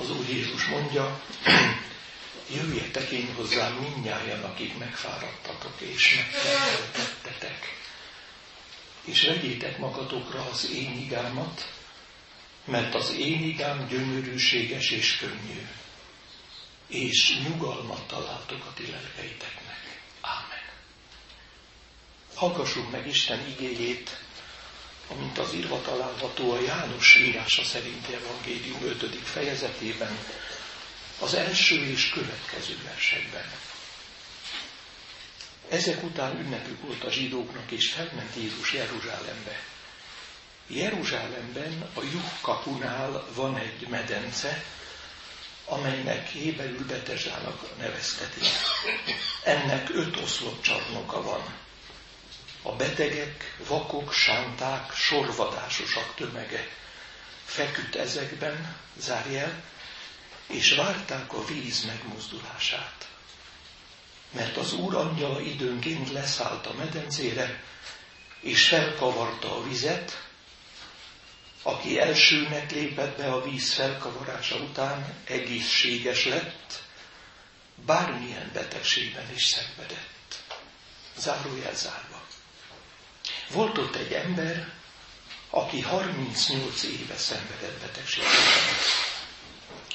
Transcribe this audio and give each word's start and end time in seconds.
Az 0.00 0.10
Úr 0.10 0.28
Jézus 0.28 0.66
mondja, 0.66 1.22
jöjjetek 2.54 3.10
én 3.10 3.34
hozzám 3.34 3.72
mindnyájan, 3.72 4.42
akik 4.42 4.78
megfáradtatok 4.78 5.80
és 5.80 6.14
megterheltettetek, 6.16 7.78
és 9.04 9.22
vegyétek 9.22 9.78
magatokra 9.78 10.46
az 10.50 10.70
én 10.70 10.98
igámat, 10.98 11.72
mert 12.64 12.94
az 12.94 13.14
én 13.18 13.42
igám 13.42 13.86
gyönyörűséges 13.88 14.90
és 14.90 15.16
könnyű, 15.16 15.66
és 16.86 17.38
nyugalmat 17.48 18.06
találtok 18.06 18.64
a 18.64 18.72
ti 18.74 18.90
lelkeiteknek. 18.90 20.02
Ámen. 20.20 20.68
Hallgassuk 22.34 22.90
meg 22.90 23.06
Isten 23.06 23.48
igéjét, 23.48 24.18
amint 25.10 25.38
az 25.38 25.54
írva 25.54 25.80
található 25.82 26.52
a 26.52 26.60
János 26.60 27.16
írása 27.16 27.64
szerinti 27.64 28.14
evangélium 28.14 28.82
5. 28.82 29.16
fejezetében, 29.24 30.18
az 31.20 31.34
első 31.34 31.84
és 31.86 32.10
következő 32.10 32.78
versekben. 32.84 33.50
Ezek 35.68 36.02
után 36.02 36.40
ünnepük 36.40 36.82
volt 36.82 37.04
a 37.04 37.10
zsidóknak, 37.10 37.70
és 37.70 37.92
felment 37.92 38.34
Jézus 38.36 38.72
Jeruzsálembe. 38.72 39.60
Jeruzsálemben 40.66 41.90
a 41.94 42.02
Juh 42.02 42.40
kapunál 42.40 43.26
van 43.34 43.56
egy 43.56 43.88
medence, 43.88 44.64
amelynek 45.64 46.28
héberül 46.28 46.86
Betezsának 46.86 47.78
neveztetik. 47.78 48.44
Ennek 49.44 49.88
öt 49.92 50.16
oszlop 50.16 50.62
csarnoka 50.62 51.22
van. 51.22 51.54
A 52.62 52.72
betegek, 52.72 53.56
vakok, 53.68 54.12
sánták, 54.12 54.92
sorvadásosak 54.94 56.14
tömege 56.14 56.68
feküdt 57.44 57.94
ezekben, 57.94 58.76
zárjel, 58.98 59.62
és 60.46 60.72
várták 60.74 61.32
a 61.32 61.44
víz 61.44 61.84
megmozdulását. 61.84 63.08
Mert 64.30 64.56
az 64.56 64.72
Úr 64.72 64.94
angyala 64.94 65.40
időnként 65.40 66.10
leszállt 66.12 66.66
a 66.66 66.74
medencére, 66.74 67.62
és 68.40 68.68
felkavarta 68.68 69.56
a 69.56 69.62
vizet, 69.62 70.28
aki 71.62 71.98
elsőnek 71.98 72.70
lépett 72.70 73.16
be 73.16 73.32
a 73.32 73.42
víz 73.42 73.72
felkavarása 73.72 74.56
után, 74.56 75.14
egészséges 75.24 76.24
lett, 76.24 76.82
bármilyen 77.86 78.50
betegségben 78.52 79.30
is 79.34 79.44
szenvedett. 79.44 80.42
Zárójel 81.16 81.74
zárva. 81.74 82.09
Volt 83.52 83.78
ott 83.78 83.94
egy 83.96 84.12
ember, 84.12 84.72
aki 85.50 85.80
38 85.80 86.82
éve 86.82 87.16
szenvedett 87.16 87.80
betegségben. 87.80 88.32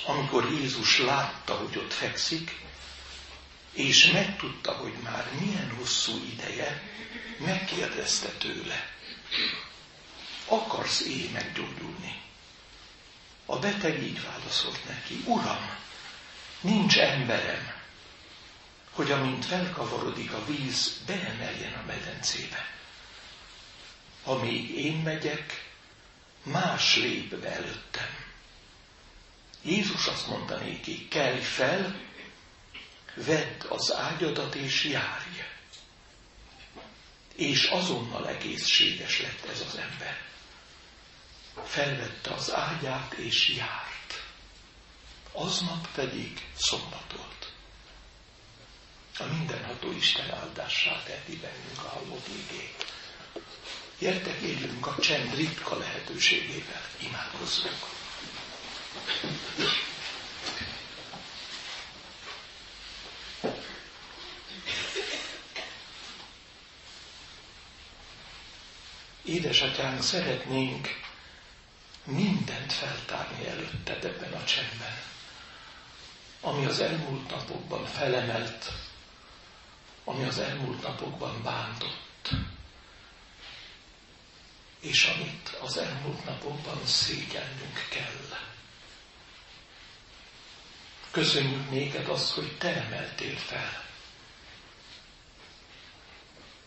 Amikor 0.05 0.51
Jézus 0.51 0.99
látta, 0.99 1.53
hogy 1.53 1.77
ott 1.77 1.93
fekszik, 1.93 2.63
és 3.71 4.11
megtudta, 4.11 4.71
hogy 4.71 4.93
már 5.03 5.27
milyen 5.39 5.75
hosszú 5.77 6.21
ideje, 6.31 6.83
megkérdezte 7.37 8.29
tőle, 8.29 8.89
akarsz 10.47 11.01
én 11.01 11.29
meggyógyulni? 11.33 12.21
A 13.45 13.59
beteg 13.59 14.03
így 14.03 14.23
válaszolt 14.23 14.87
neki, 14.87 15.23
Uram, 15.25 15.69
nincs 16.61 16.97
emberem, 16.97 17.73
hogy 18.91 19.11
amint 19.11 19.45
felkavarodik 19.45 20.31
a 20.31 20.45
víz, 20.45 21.01
beemeljen 21.05 21.73
a 21.73 21.85
medencébe. 21.85 22.73
Amíg 24.25 24.69
én 24.69 24.95
megyek, 24.95 25.69
más 26.43 26.95
lép 26.95 27.35
be 27.35 27.51
előttem. 27.51 28.09
Jézus 29.61 30.07
azt 30.07 30.27
mondta 30.27 30.57
néki, 30.57 31.07
kelj 31.07 31.39
fel, 31.39 32.01
vedd 33.15 33.65
az 33.69 33.93
ágyadat 33.93 34.55
és 34.55 34.83
járj. 34.83 35.43
És 37.35 37.63
azonnal 37.65 38.27
egészséges 38.27 39.21
lett 39.21 39.45
ez 39.49 39.61
az 39.61 39.75
ember 39.75 40.25
felvette 41.63 42.29
az 42.33 42.53
ágyát 42.53 43.13
és 43.13 43.49
járt. 43.49 44.23
Aznap 45.31 45.87
pedig 45.93 46.47
szombat 46.55 47.13
volt. 47.17 47.53
A 49.17 49.23
mindenható 49.23 49.91
Isten 49.91 50.31
áldássá 50.31 51.03
teheti 51.03 51.35
bennünk 51.35 51.83
a 51.83 51.87
hallott 51.87 52.27
igét. 52.27 52.93
Gyertek, 53.99 54.41
éljünk 54.41 54.87
a 54.87 54.95
csend 54.99 55.35
ritka 55.35 55.77
lehetőségével, 55.77 56.81
imádkozzunk. 56.99 57.85
Édesatyánk, 69.23 70.01
szeretnénk 70.01 70.87
mindent 72.03 72.73
feltárni 72.73 73.47
előtted 73.47 74.03
ebben 74.05 74.33
a 74.33 74.43
csendben, 74.43 74.97
ami 76.41 76.65
az 76.65 76.79
elmúlt 76.79 77.29
napokban 77.29 77.85
felemelt, 77.85 78.71
ami 80.03 80.23
az 80.23 80.37
elmúlt 80.39 80.81
napokban 80.81 81.43
bántott, 81.43 82.29
és 84.85 85.05
amit 85.05 85.49
az 85.61 85.77
elmúlt 85.77 86.25
napokban 86.25 86.85
szégyelnünk 86.85 87.87
kell. 87.89 88.37
Köszönjük 91.11 91.69
néked 91.69 92.07
azt, 92.09 92.31
hogy 92.33 92.57
te 92.57 92.75
emeltél 92.75 93.35
fel, 93.37 93.83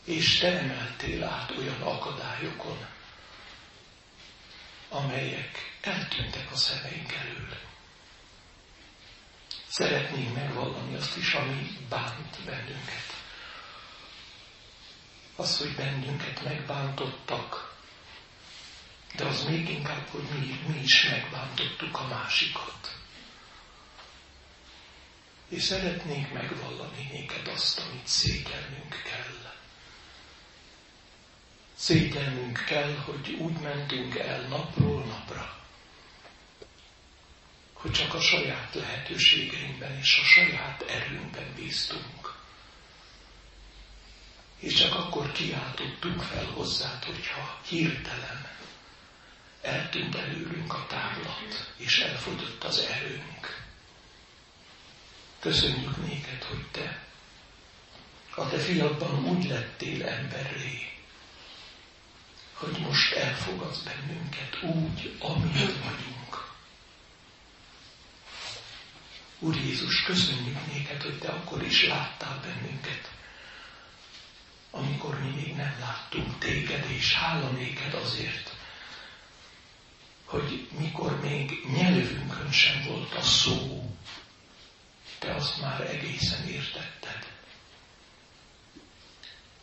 és 0.05 0.39
te 0.39 0.59
emeltél 0.59 1.25
át 1.25 1.51
olyan 1.51 1.83
akadályokon, 1.83 2.87
amelyek 4.89 5.77
eltűntek 5.81 6.53
a 6.53 6.57
szemeink 6.57 7.13
elől. 7.13 7.57
Szeretnénk 9.69 10.35
megvallani 10.35 10.95
azt 10.95 11.17
is, 11.17 11.33
ami 11.35 11.79
bánt 11.89 12.45
bennünket. 12.45 13.15
Az, 15.37 15.59
hogy 15.59 15.75
bennünket 15.75 16.43
megbántottak, 16.45 17.68
de 19.17 19.25
az 19.25 19.45
még 19.45 19.69
inkább, 19.69 20.07
hogy 20.09 20.23
mi, 20.23 20.61
mi 20.67 20.81
is 20.83 21.09
megbántottuk 21.11 21.99
a 21.99 22.07
másikat. 22.07 22.97
És 25.49 25.63
szeretnénk 25.63 26.33
megvallani 26.33 27.09
néked 27.13 27.47
azt, 27.49 27.81
amit 27.81 28.07
szégyelnünk 28.07 29.03
kell. 29.05 29.53
Szégyelnünk 31.75 32.65
kell, 32.67 32.95
hogy 32.95 33.31
úgy 33.31 33.59
mentünk 33.59 34.15
el 34.19 34.41
napról 34.41 35.05
napra, 35.05 35.57
hogy 37.73 37.93
csak 37.93 38.15
a 38.15 38.21
saját 38.21 38.75
lehetőségeinkben 38.75 39.99
és 39.99 40.19
a 40.19 40.25
saját 40.25 40.83
erőnkben 40.83 41.55
bíztunk. 41.55 42.35
És 44.59 44.75
csak 44.75 44.95
akkor 44.95 45.33
kiáltottunk 45.33 46.23
fel 46.23 46.45
hozzád, 46.45 47.05
hogyha 47.05 47.61
hirtelen 47.69 48.49
eltűnt 49.63 50.15
előlünk 50.15 50.75
a 50.75 50.87
távlat, 50.89 51.73
és 51.77 51.99
elfogyott 51.99 52.65
az 52.65 52.79
erőnk. 52.79 53.67
Köszönjük 55.39 56.07
néked, 56.07 56.43
hogy 56.43 56.67
te 56.71 57.07
a 58.39 58.49
te 58.49 58.59
fiadban 58.59 59.25
úgy 59.25 59.49
lettél 59.49 60.07
emberré, 60.07 60.93
hogy 62.53 62.79
most 62.79 63.13
elfogadsz 63.13 63.79
bennünket 63.79 64.63
úgy, 64.63 65.17
amilyen 65.19 65.75
vagyunk. 65.85 66.53
Úr 69.39 69.57
Jézus, 69.57 70.03
köszönjük 70.03 70.67
néked, 70.73 71.03
hogy 71.03 71.19
Te 71.19 71.29
akkor 71.29 71.63
is 71.63 71.87
láttál 71.87 72.41
bennünket, 72.41 73.11
amikor 74.71 75.21
mi 75.21 75.29
még 75.29 75.55
nem 75.55 75.77
láttunk 75.81 76.39
Téged, 76.39 76.91
és 76.91 77.15
hála 77.15 77.49
néked 77.49 77.95
azért, 77.95 78.48
hogy 80.29 80.69
mikor 80.79 81.21
még 81.21 81.65
nyelvünkön 81.73 82.51
sem 82.53 82.85
volt 82.89 83.15
a 83.15 83.23
szó, 83.23 83.89
Te 85.19 85.35
azt 85.35 85.61
már 85.61 85.81
egészen 85.81 86.49
értetted. 86.49 87.27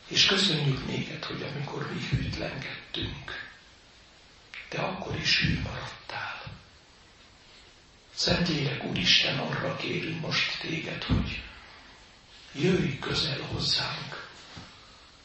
És 0.08 0.26
köszönjük 0.26 0.86
néked, 0.86 1.24
hogy 1.24 1.42
amikor 1.42 1.92
mi 1.92 2.00
hűtlenkedtünk, 2.10 3.50
te 4.68 4.78
akkor 4.82 5.16
is 5.16 5.40
hű 5.40 5.60
maradtál. 5.60 6.42
Szentlélek 8.14 8.84
Úristen, 8.84 9.38
arra 9.38 9.76
kérünk 9.76 10.20
most 10.20 10.60
téged, 10.60 11.02
hogy 11.02 11.42
jöjj 12.52 12.98
közel 12.98 13.40
hozzánk, 13.40 14.28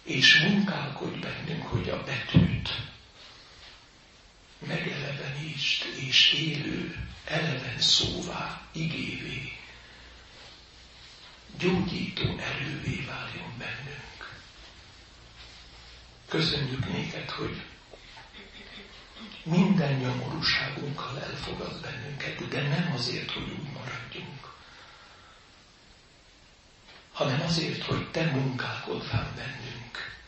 és 0.03 0.39
munkálkodj 0.39 1.19
bennünk, 1.19 1.63
hogy 1.67 1.89
a 1.89 2.03
betűt 2.03 2.69
megelevenítsd, 4.67 5.85
és 5.95 6.33
élő, 6.33 7.07
eleven 7.25 7.79
szóvá 7.79 8.61
igévé, 8.71 9.57
gyógyító 11.57 12.37
erővé 12.37 13.05
váljon 13.05 13.57
bennünk. 13.57 14.39
Köszönjük 16.27 16.91
néked, 16.91 17.29
hogy 17.29 17.61
minden 19.43 19.93
nyomorúságunkkal 19.93 21.21
elfogad 21.21 21.81
bennünket, 21.81 22.47
de 22.47 22.61
nem 22.61 22.91
azért, 22.93 23.31
hogy 23.31 23.49
úgy 23.49 23.71
maradjunk, 23.73 24.53
hanem 27.11 27.41
azért, 27.41 27.83
hogy 27.83 28.11
te 28.11 28.23
munkálkodván 28.23 29.33
bennünk, 29.35 30.19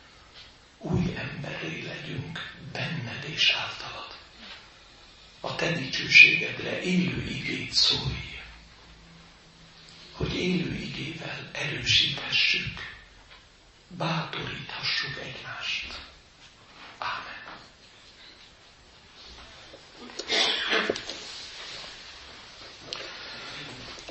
új 0.78 1.16
emberré 1.18 1.82
legyünk 1.82 2.40
benned 2.72 3.24
és 3.28 3.52
általad. 3.52 4.13
A 5.46 5.56
te 5.56 5.72
dicsőségedre 5.72 6.82
élő 6.82 7.28
igét 7.30 7.74
szólj, 7.74 8.40
hogy 10.12 10.36
élő 10.36 10.76
igével 10.76 11.50
erősíthessük, 11.52 12.80
bátoríthassuk 13.88 15.18
egymást. 15.22 16.00
Ámen. 16.98 17.42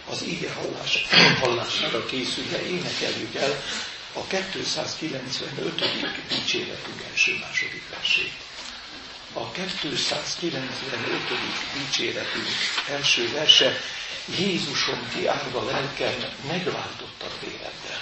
Az 0.09 0.23
ige 0.23 0.53
hallás, 0.53 1.07
hallására 1.41 2.05
készülve 2.07 2.63
énekeljük 2.67 3.35
el 3.35 3.63
a 4.13 4.27
295. 4.27 5.75
dicséretünk 6.29 7.03
első-második 7.11 7.89
versét. 7.91 8.52
A 9.35 9.51
295. 9.51 10.69
dicséretünk 11.79 12.47
első 12.89 13.31
verse 13.33 13.73
Jézusom 14.39 15.09
ti 15.15 15.27
árva 15.27 15.65
lelkem 15.65 16.15
megváltottak 16.47 17.41
véleddel. 17.41 18.01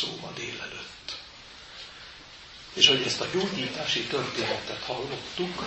Szó 0.00 0.18
ma 0.20 0.30
délelőtt. 0.34 1.16
És 2.72 2.88
hogy 2.88 3.02
ezt 3.02 3.20
a 3.20 3.26
gyógyítási 3.32 4.00
történetet 4.02 4.82
hallottuk, 4.84 5.64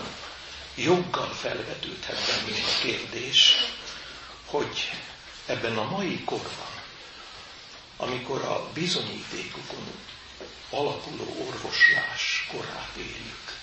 joggal 0.76 1.30
felvetődhet 1.34 2.20
bennünk 2.28 2.66
a 2.66 2.82
kérdés, 2.82 3.54
hogy 4.46 4.90
ebben 5.46 5.78
a 5.78 5.90
mai 5.90 6.24
korban, 6.24 6.72
amikor 7.98 8.42
a 8.42 8.70
bizonyítékokon 8.74 9.86
alapuló 10.70 11.46
orvoslás 11.48 12.48
korát 12.52 12.92
éljük, 12.98 13.60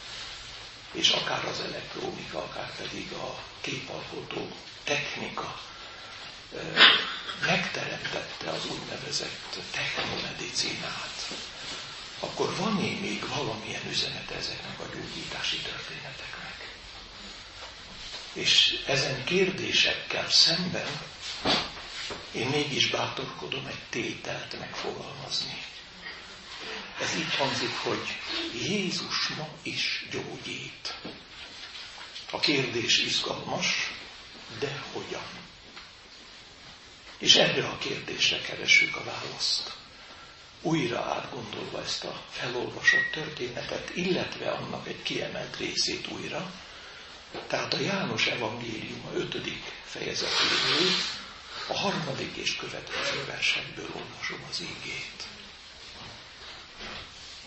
és 0.93 1.11
akár 1.11 1.45
az 1.45 1.61
elektronika, 1.61 2.39
akár 2.39 2.77
pedig 2.77 3.13
a 3.13 3.39
képalkotó 3.61 4.49
technika 4.85 5.61
megteremtette 7.47 8.51
az 8.51 8.67
úgynevezett 8.67 9.59
technomedicinát, 9.71 11.29
akkor 12.21 12.57
van-e 12.57 13.01
még 13.01 13.29
valamilyen 13.29 13.89
üzenet 13.91 14.31
ezeknek 14.31 14.81
a 14.81 14.87
gyógyítási 14.95 15.57
történeteknek? 15.57 16.77
És 18.33 18.83
ezen 18.87 19.25
kérdésekkel 19.25 20.31
szemben 20.31 21.01
én 22.33 22.47
mégis 22.49 22.89
bátorkodom 22.91 23.67
egy 23.67 23.83
tételt 23.91 24.59
megfogalmazni. 24.59 25.63
Ez 27.01 27.15
így 27.17 27.35
hangzik, 27.37 27.77
hogy 27.77 28.17
Jézus 28.53 29.29
ma 29.29 29.49
is 29.63 30.07
gyógyít. 30.11 30.95
A 32.31 32.39
kérdés 32.39 32.99
izgalmas, 32.99 33.91
de 34.59 34.83
hogyan? 34.93 35.48
És 37.19 37.35
erre 37.35 37.67
a 37.67 37.79
kérdésre 37.79 38.41
keressük 38.41 38.97
a 38.97 39.05
választ. 39.05 39.77
Újra 40.63 41.01
átgondolva 41.01 41.83
ezt 41.83 42.05
a 42.05 42.23
felolvasott 42.31 43.11
történetet, 43.13 43.91
illetve 43.95 44.51
annak 44.51 44.89
egy 44.89 45.03
kiemelt 45.03 45.57
részét 45.57 46.09
újra, 46.09 46.53
tehát 47.47 47.75
a 47.75 47.81
János 47.81 48.27
evangélium 48.27 49.07
a 49.07 49.17
ötödik 49.17 49.63
fejezetéből, 49.85 50.91
a 51.69 51.79
harmadik 51.79 52.37
és 52.37 52.57
következő 52.57 53.25
versekből 53.27 53.89
olvasom 53.95 54.45
az 54.51 54.61
ígét. 54.61 55.23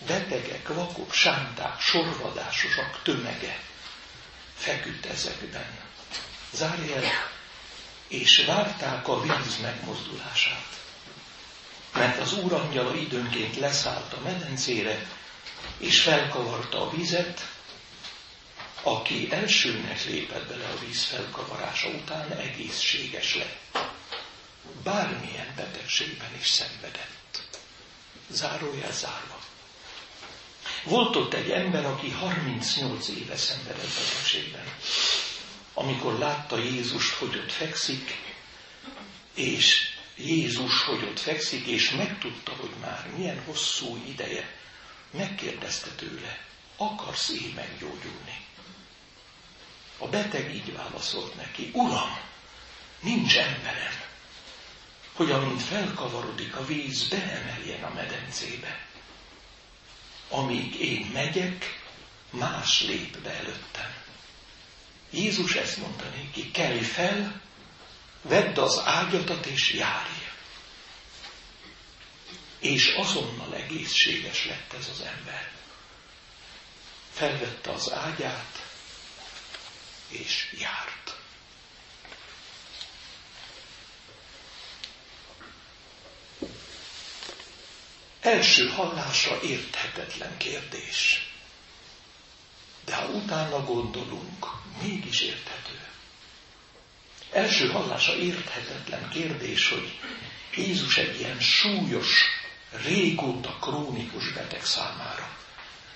betegek, 0.08 0.68
vakok, 0.68 1.14
sánták, 1.14 1.80
sorvadásosak 1.82 3.02
tömege 3.04 3.60
feküdt 4.56 5.06
ezekben. 5.06 5.80
Zárjel, 6.54 7.04
és 8.12 8.44
várták 8.46 9.08
a 9.08 9.22
víz 9.22 9.58
megmozdulását. 9.62 10.80
Mert 11.94 12.20
az 12.20 12.34
úrangyala 12.34 12.96
időnként 12.96 13.58
leszállt 13.58 14.14
a 14.14 14.22
medencére, 14.24 15.08
és 15.78 16.02
felkavarta 16.02 16.82
a 16.82 16.90
vizet, 16.90 17.48
aki 18.84 19.28
elsőnek 19.32 20.06
lépett 20.06 20.48
bele 20.48 20.66
a 20.66 20.80
víz 20.86 21.04
felkavarása 21.04 21.88
után, 21.90 22.32
egészséges 22.32 23.36
lett. 23.36 23.86
Bármilyen 24.84 25.54
betegségben 25.56 26.36
is 26.40 26.48
szenvedett. 26.48 27.42
Zárójel 28.30 28.92
zárva. 28.92 29.40
Volt 30.84 31.16
ott 31.16 31.34
egy 31.34 31.50
ember, 31.50 31.86
aki 31.86 32.10
38 32.10 33.08
éve 33.08 33.38
szenvedett 33.38 33.90
betegségben. 33.90 34.66
Amikor 35.74 36.18
látta 36.18 36.58
Jézust, 36.58 37.14
hogy 37.14 37.38
ott 37.38 37.52
fekszik, 37.52 38.20
és 39.34 39.90
Jézus, 40.16 40.84
hogy 40.84 41.04
ott 41.04 41.20
fekszik, 41.20 41.66
és 41.66 41.92
megtudta, 41.92 42.52
hogy 42.52 42.74
már 42.82 43.10
milyen 43.18 43.44
hosszú 43.44 44.04
ideje, 44.08 44.56
megkérdezte 45.12 45.90
tőle, 45.90 46.46
akarsz 46.78 47.30
én 47.30 47.54
meggyógyulni? 47.56 48.46
A 49.98 50.08
beteg 50.08 50.56
így 50.56 50.74
válaszolt 50.74 51.36
neki, 51.36 51.70
Uram, 51.74 52.20
nincs 53.00 53.38
emberem, 53.38 54.02
hogy 55.14 55.32
amint 55.32 55.62
felkavarodik 55.62 56.56
a 56.56 56.66
víz, 56.66 57.08
beemeljen 57.08 57.84
a 57.84 57.94
medencébe. 57.94 58.86
Amíg 60.30 60.76
én 60.76 61.06
megyek, 61.14 61.82
más 62.30 62.82
lép 62.82 63.18
be 63.18 63.30
előttem. 63.30 64.01
Jézus 65.12 65.56
ezt 65.56 65.78
mondta 65.78 66.04
neki, 66.04 66.52
kelj 66.52 66.82
fel, 66.82 67.42
vedd 68.22 68.60
az 68.60 68.82
ágyatat 68.86 69.46
és 69.46 69.74
járj. 69.74 70.30
És 72.60 72.88
azonnal 72.88 73.56
egészséges 73.56 74.46
lett 74.46 74.74
ez 74.74 74.90
az 74.90 75.02
ember. 75.02 75.52
Felvette 77.12 77.72
az 77.72 77.92
ágyát, 77.92 78.66
és 80.10 80.56
járt. 80.60 81.16
Első 88.22 88.68
hallásra 88.68 89.42
érthetetlen 89.42 90.38
kérdés. 90.38 91.31
De 92.86 92.96
ha 92.96 93.06
utána 93.06 93.64
gondolunk, 93.66 94.46
mégis 94.82 95.22
érthető. 95.22 95.80
Első 97.32 97.68
hallása 97.72 98.16
érthetetlen 98.16 99.10
kérdés, 99.10 99.70
hogy 99.70 100.00
Jézus 100.56 100.98
egy 100.98 101.20
ilyen 101.20 101.40
súlyos, 101.40 102.24
régóta 102.84 103.58
krónikus 103.60 104.32
beteg 104.32 104.66
számára 104.66 105.40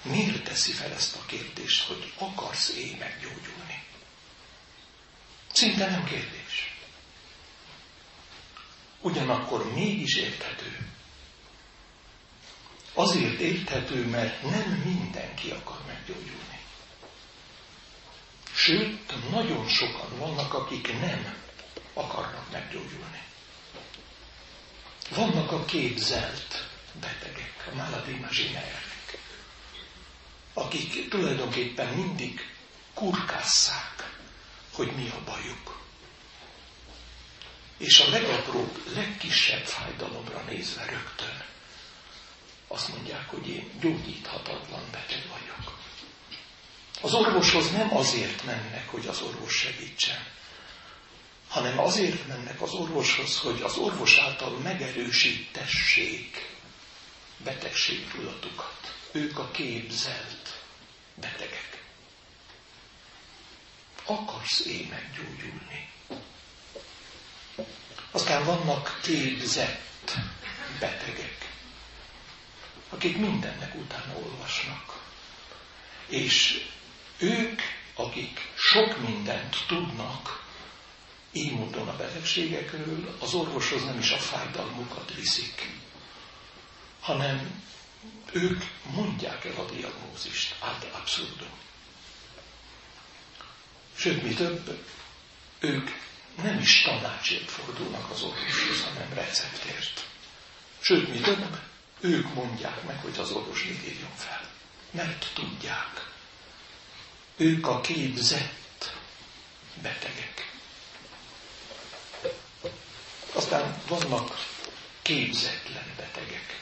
miért 0.06 0.44
teszi 0.44 0.72
fel 0.72 0.92
ezt 0.92 1.16
a 1.16 1.26
kérdést, 1.26 1.84
hogy 1.88 2.14
akarsz 2.18 2.70
én 2.70 2.96
meggyógyulni? 3.00 3.84
Szinte 5.52 5.90
nem 5.90 6.04
kérdés. 6.04 6.74
Ugyanakkor 9.02 9.74
mégis 9.74 10.16
érthető. 10.16 10.90
Azért 12.94 13.40
érthető, 13.40 14.06
mert 14.06 14.42
nem 14.42 14.70
mindenki 14.86 15.50
akar 15.50 15.82
meggyógyulni. 15.88 16.55
Sőt, 18.56 19.30
nagyon 19.32 19.68
sokan 19.68 20.18
vannak, 20.18 20.54
akik 20.54 21.00
nem 21.00 21.36
akarnak 21.94 22.52
meggyógyulni. 22.52 23.24
Vannak 25.10 25.52
a 25.52 25.66
képzelt 25.66 26.68
betegek, 27.02 27.70
a 27.72 27.76
maladie 27.76 28.84
akik 30.54 31.10
tulajdonképpen 31.10 31.94
mindig 31.94 32.50
kurkásszák 32.94 33.96
hogy 34.76 34.92
mi 34.92 35.10
a 35.10 35.24
bajuk. 35.26 35.84
És 37.78 38.00
a 38.00 38.10
legapróbb, 38.10 38.94
legkisebb 38.96 39.64
fájdalomra 39.66 40.42
nézve 40.50 40.86
rögtön 40.86 41.44
azt 42.68 42.88
mondják, 42.90 43.30
hogy 43.30 43.48
én 43.48 43.70
gyógyíthatatlan 43.80 44.84
beteg 44.92 45.24
vagyok. 45.28 45.85
Az 47.06 47.14
orvoshoz 47.14 47.72
nem 47.72 47.96
azért 47.96 48.44
mennek, 48.46 48.90
hogy 48.90 49.08
az 49.08 49.22
orvos 49.22 49.54
segítsen, 49.54 50.26
hanem 51.48 51.80
azért 51.80 52.28
mennek 52.28 52.62
az 52.62 52.72
orvoshoz, 52.72 53.38
hogy 53.40 53.62
az 53.62 53.78
orvos 53.78 54.18
által 54.18 54.50
megerősítessék 54.58 56.56
betegségtudatukat. 57.38 58.94
Ők 59.12 59.38
a 59.40 59.52
képzelt 59.52 60.62
betegek 61.16 61.84
akarsz 64.06 64.66
én 64.66 64.88
meggyógyulni? 64.90 65.90
Aztán 68.12 68.46
vannak 68.46 69.00
képzett 69.02 70.16
betegek, 70.80 71.50
akik 72.90 73.18
mindennek 73.18 73.76
utána 73.76 74.16
olvasnak. 74.18 75.04
És 76.08 76.66
ők, 77.18 77.62
akik 77.96 78.40
sok 78.56 79.08
mindent 79.08 79.56
tudnak, 79.68 80.44
így 81.32 81.52
módon 81.52 81.88
a 81.88 81.96
betegségekről, 81.96 83.18
az 83.20 83.34
orvoshoz 83.34 83.84
nem 83.84 84.00
is 84.00 84.12
a 84.12 84.18
fájdalmukat 84.18 85.14
viszik, 85.16 85.70
hanem 87.02 87.64
ők 88.32 88.64
mondják 88.92 89.46
el 89.46 89.56
a 89.56 89.66
diagnózist 89.72 90.56
ad 90.60 90.90
abszurdum. 90.94 91.50
Sőt, 93.96 94.24
mi 94.24 94.34
több, 94.34 94.86
ők 95.60 95.90
nem 96.42 96.60
is 96.60 96.82
tanácsért 96.82 97.50
fordulnak 97.50 98.10
az 98.12 98.22
orvoshoz, 98.22 98.84
hanem 98.84 99.14
receptért. 99.14 100.06
Sőt, 100.80 101.10
mi 101.10 101.20
több, 101.20 101.60
ők 102.00 102.34
mondják 102.34 102.84
meg, 102.84 103.00
hogy 103.02 103.18
az 103.20 103.32
orvos 103.32 103.64
mit 103.64 103.84
írjon 103.88 104.16
fel. 104.16 104.50
Mert 104.92 105.32
tudják. 105.34 106.15
Ők 107.38 107.68
a 107.68 107.82
képzett 107.82 108.92
betegek. 109.82 110.52
Aztán 113.34 113.82
vannak 113.88 114.46
képzetlen 115.02 115.94
betegek. 115.98 116.60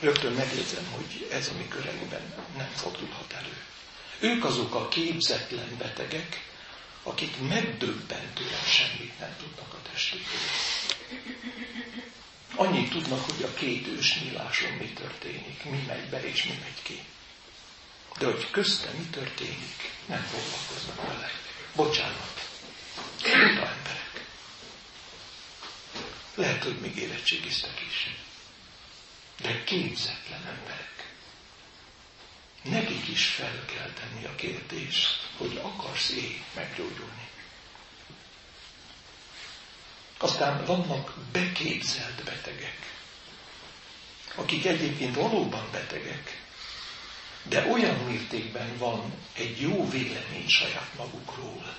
Rögtön 0.00 0.32
megjegyzem, 0.32 0.84
hogy 0.90 1.28
ez 1.32 1.48
a 1.48 1.56
mi 1.56 1.68
köreinkben 1.68 2.34
nem 2.56 2.70
fordulhat 2.74 3.32
elő. 3.32 3.56
Ők 4.20 4.44
azok 4.44 4.74
a 4.74 4.88
képzetlen 4.88 5.76
betegek, 5.78 6.52
akik 7.02 7.40
megdöbbentően 7.48 8.62
semmit 8.66 9.18
nem 9.18 9.36
tudnak 9.38 9.74
a 9.74 9.88
testükről. 9.92 10.40
Annyit 12.54 12.90
tudnak, 12.90 13.30
hogy 13.30 13.42
a 13.42 13.54
két 13.54 13.86
ős 13.86 14.18
mi 14.78 14.92
történik, 14.94 15.64
mi 15.64 15.84
megy 15.86 16.08
be 16.08 16.24
és 16.26 16.44
mi 16.44 16.58
megy 16.62 16.82
ki. 16.82 17.02
De 18.18 18.24
hogy 18.26 18.50
közte 18.50 18.90
mi 18.90 19.04
történik, 19.10 19.90
nem 20.06 20.22
foglalkoznak 20.22 21.06
vele. 21.06 21.30
Bocsánat. 21.74 22.48
Buta 23.22 23.68
emberek. 23.68 24.24
Lehet, 26.34 26.62
hogy 26.62 26.78
még 26.80 26.96
érettségiztek 26.96 27.80
is. 27.88 28.10
De 29.40 29.64
képzetlen 29.64 30.46
emberek 30.46 30.94
nekik 32.64 33.08
is 33.08 33.26
fel 33.26 33.64
kell 33.64 33.90
tenni 33.90 34.24
a 34.24 34.34
kérdést, 34.34 35.28
hogy 35.36 35.60
akarsz 35.62 36.10
én 36.10 36.42
meggyógyulni. 36.54 37.28
Aztán 40.18 40.64
vannak 40.64 41.14
beképzelt 41.32 42.24
betegek, 42.24 42.78
akik 44.34 44.64
egyébként 44.66 45.14
valóban 45.14 45.68
betegek, 45.72 46.33
de 47.48 47.66
olyan 47.66 47.96
mértékben 47.96 48.78
van 48.78 49.12
egy 49.32 49.60
jó 49.60 49.88
vélemény 49.88 50.48
saját 50.48 50.94
magukról, 50.96 51.74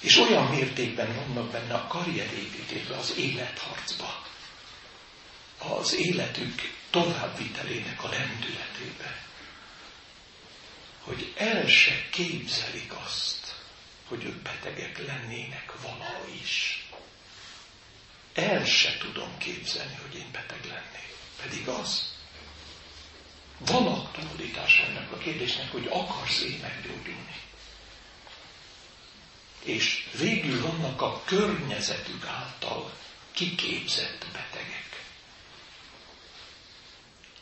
és 0.00 0.16
olyan 0.16 0.46
mértékben 0.46 1.14
vannak 1.14 1.50
benne 1.50 1.74
a 1.74 1.86
karrierépítésbe, 1.86 2.96
az 2.96 3.14
életharcba, 3.16 4.22
az 5.58 5.94
életük 5.94 6.72
továbbvitelének 6.90 8.04
a 8.04 8.08
lendületébe, 8.08 9.22
hogy 11.00 11.32
el 11.36 11.68
se 11.68 12.08
képzelik 12.10 12.92
azt, 13.04 13.54
hogy 14.08 14.24
ők 14.24 14.42
betegek 14.42 15.06
lennének 15.06 15.72
valaha 15.82 16.26
is. 16.42 16.84
El 18.34 18.64
se 18.64 18.96
tudom 18.98 19.38
képzelni, 19.38 19.98
hogy 20.02 20.18
én 20.18 20.28
beteg 20.32 20.64
lennék. 20.64 21.16
Pedig 21.42 21.68
az. 21.68 22.13
Van 23.58 23.86
aktualitás 23.86 24.78
ennek 24.88 25.12
a 25.12 25.18
kérdésnek, 25.18 25.70
hogy 25.72 25.86
akarsz-e 25.90 26.46
meggyógyulni. 26.62 27.40
És 29.64 30.08
végül 30.18 30.60
vannak 30.60 31.00
a 31.02 31.22
környezetük 31.24 32.26
által 32.26 32.92
kiképzett 33.32 34.26
betegek. 34.32 35.04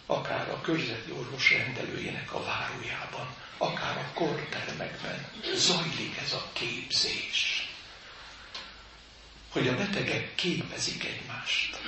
Akár 0.07 0.49
a 0.51 0.61
körzeti 0.61 1.11
orvos 1.11 1.51
rendelőjének 1.51 2.33
a 2.35 2.43
várójában, 2.45 3.35
akár 3.59 3.97
a 3.99 4.11
kortermekben 4.15 5.27
zajlik 5.55 6.17
ez 6.25 6.33
a 6.33 6.49
képzés. 6.53 7.69
Hogy 9.53 9.69
a 9.69 9.77
betegek 9.77 10.35
képezik 10.35 11.05
egymást. 11.05 11.81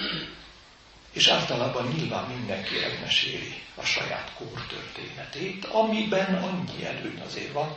És 1.14 1.26
általában 1.26 1.88
nyilván 1.88 2.24
mindenki 2.30 2.82
elmeséli 2.82 3.62
a 3.74 3.84
saját 3.84 4.32
kór 4.36 4.66
történetét, 4.66 5.64
amiben 5.64 6.34
annyi 6.34 6.84
előny 6.84 7.20
azért 7.20 7.52
van, 7.52 7.76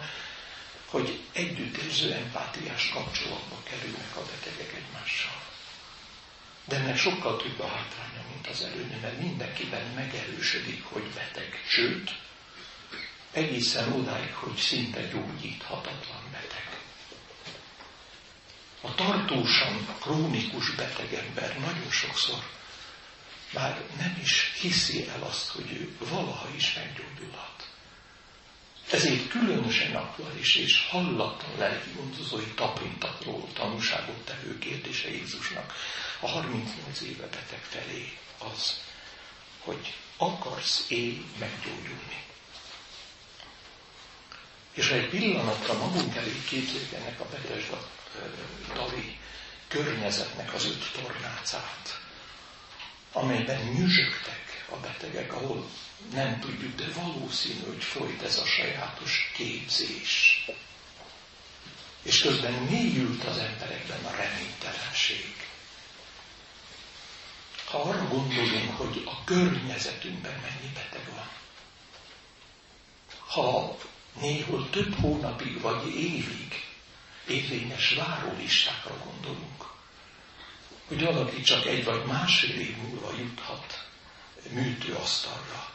hogy 0.85 1.19
együttérző 1.31 2.11
empátiás 2.11 2.89
kapcsolatba 2.89 3.55
kerülnek 3.63 4.15
a 4.15 4.21
betegek 4.21 4.73
egymással. 4.73 5.41
De 6.65 6.75
ennek 6.75 6.97
sokkal 6.97 7.37
több 7.37 7.59
a 7.59 7.67
hátránya, 7.67 8.23
mint 8.33 8.47
az 8.47 8.61
előnye, 8.61 8.97
mert 9.01 9.21
mindenkiben 9.21 9.85
megerősödik, 9.95 10.83
hogy 10.83 11.03
beteg. 11.15 11.63
Sőt, 11.67 12.15
egészen 13.31 13.91
odáig, 13.91 14.33
hogy 14.33 14.55
szinte 14.57 15.01
gyógyíthatatlan 15.01 16.23
beteg. 16.31 16.79
A 18.81 18.95
tartósan 18.95 19.87
krónikus 19.99 20.69
beteg 20.75 21.13
ember 21.13 21.59
nagyon 21.59 21.91
sokszor 21.91 22.39
már 23.53 23.81
nem 23.97 24.17
is 24.21 24.51
hiszi 24.61 25.07
el 25.07 25.23
azt, 25.23 25.47
hogy 25.49 25.71
ő 25.71 25.95
valaha 26.09 26.49
is 26.55 26.73
meggyógyulhat. 26.73 27.69
Ezért 28.91 29.29
különösen 29.29 29.95
aktuális 29.95 30.55
és 30.55 30.87
hallatlan 30.89 31.57
lelki 31.57 31.89
gondozói 31.95 32.45
tapintatról 32.55 33.47
tanúságot 33.53 34.25
tevő 34.25 34.57
kérdése 34.57 35.09
Jézusnak 35.09 35.73
a 36.19 36.27
38 36.27 37.01
éve 37.01 37.27
beteg 37.27 37.61
felé 37.61 38.17
az, 38.53 38.79
hogy 39.59 39.93
akarsz 40.17 40.85
én 40.89 41.25
meggyógyulni. 41.39 42.23
És 44.73 44.89
egy 44.89 45.09
pillanatra 45.09 45.73
magunk 45.73 46.15
elé 46.15 46.41
képzeljük 46.49 46.91
ennek 46.93 47.19
a 47.19 47.25
Betesda 47.25 47.89
Davi 48.73 49.17
környezetnek 49.67 50.53
az 50.53 50.65
öt 50.65 50.91
tornácát, 50.91 51.96
amelyben 53.17 53.61
nyüzsögtek 53.61 54.65
a 54.69 54.75
betegek, 54.75 55.33
ahol 55.33 55.69
nem 56.13 56.39
tudjuk, 56.39 56.75
de 56.75 56.85
valószínű, 57.01 57.65
hogy 57.65 57.83
folyt 57.83 58.21
ez 58.21 58.37
a 58.37 58.45
sajátos 58.45 59.31
képzés. 59.35 60.45
És 62.01 62.21
közben 62.21 62.53
mélyült 62.53 63.23
az 63.23 63.37
emberekben 63.37 64.05
a 64.05 64.15
reménytelenség. 64.15 65.35
Ha 67.65 67.77
arra 67.81 68.07
gondolunk, 68.07 68.77
hogy 68.77 69.03
a 69.05 69.23
környezetünkben 69.23 70.39
mennyi 70.39 70.73
beteg 70.73 71.09
van, 71.15 71.29
ha 73.27 73.77
néhol 74.21 74.69
több 74.69 74.95
hónapig 74.99 75.61
vagy 75.61 75.87
évig 75.95 76.65
érvényes 77.27 77.93
várólistákra 77.93 78.97
gondolunk, 79.05 79.76
hogy 80.87 81.03
valaki 81.03 81.41
csak 81.41 81.65
egy 81.65 81.83
vagy 81.83 82.05
másfél 82.05 82.59
év 82.59 82.77
múlva 82.77 83.13
juthat 83.17 83.85
műtőasztalra. 84.49 85.69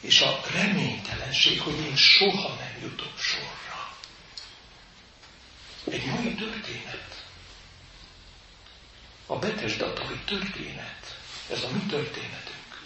És 0.00 0.20
a 0.20 0.40
reménytelenség, 0.52 1.60
hogy 1.60 1.78
én 1.78 1.96
soha 1.96 2.54
nem 2.54 2.78
jutok 2.82 3.18
sorra. 3.18 3.96
Egy 5.90 6.04
mai 6.04 6.34
történet. 6.34 7.24
A 9.26 9.36
betesdatai 9.36 10.18
történet. 10.24 11.18
Ez 11.50 11.62
a 11.62 11.68
mi 11.68 11.80
történetünk. 11.88 12.82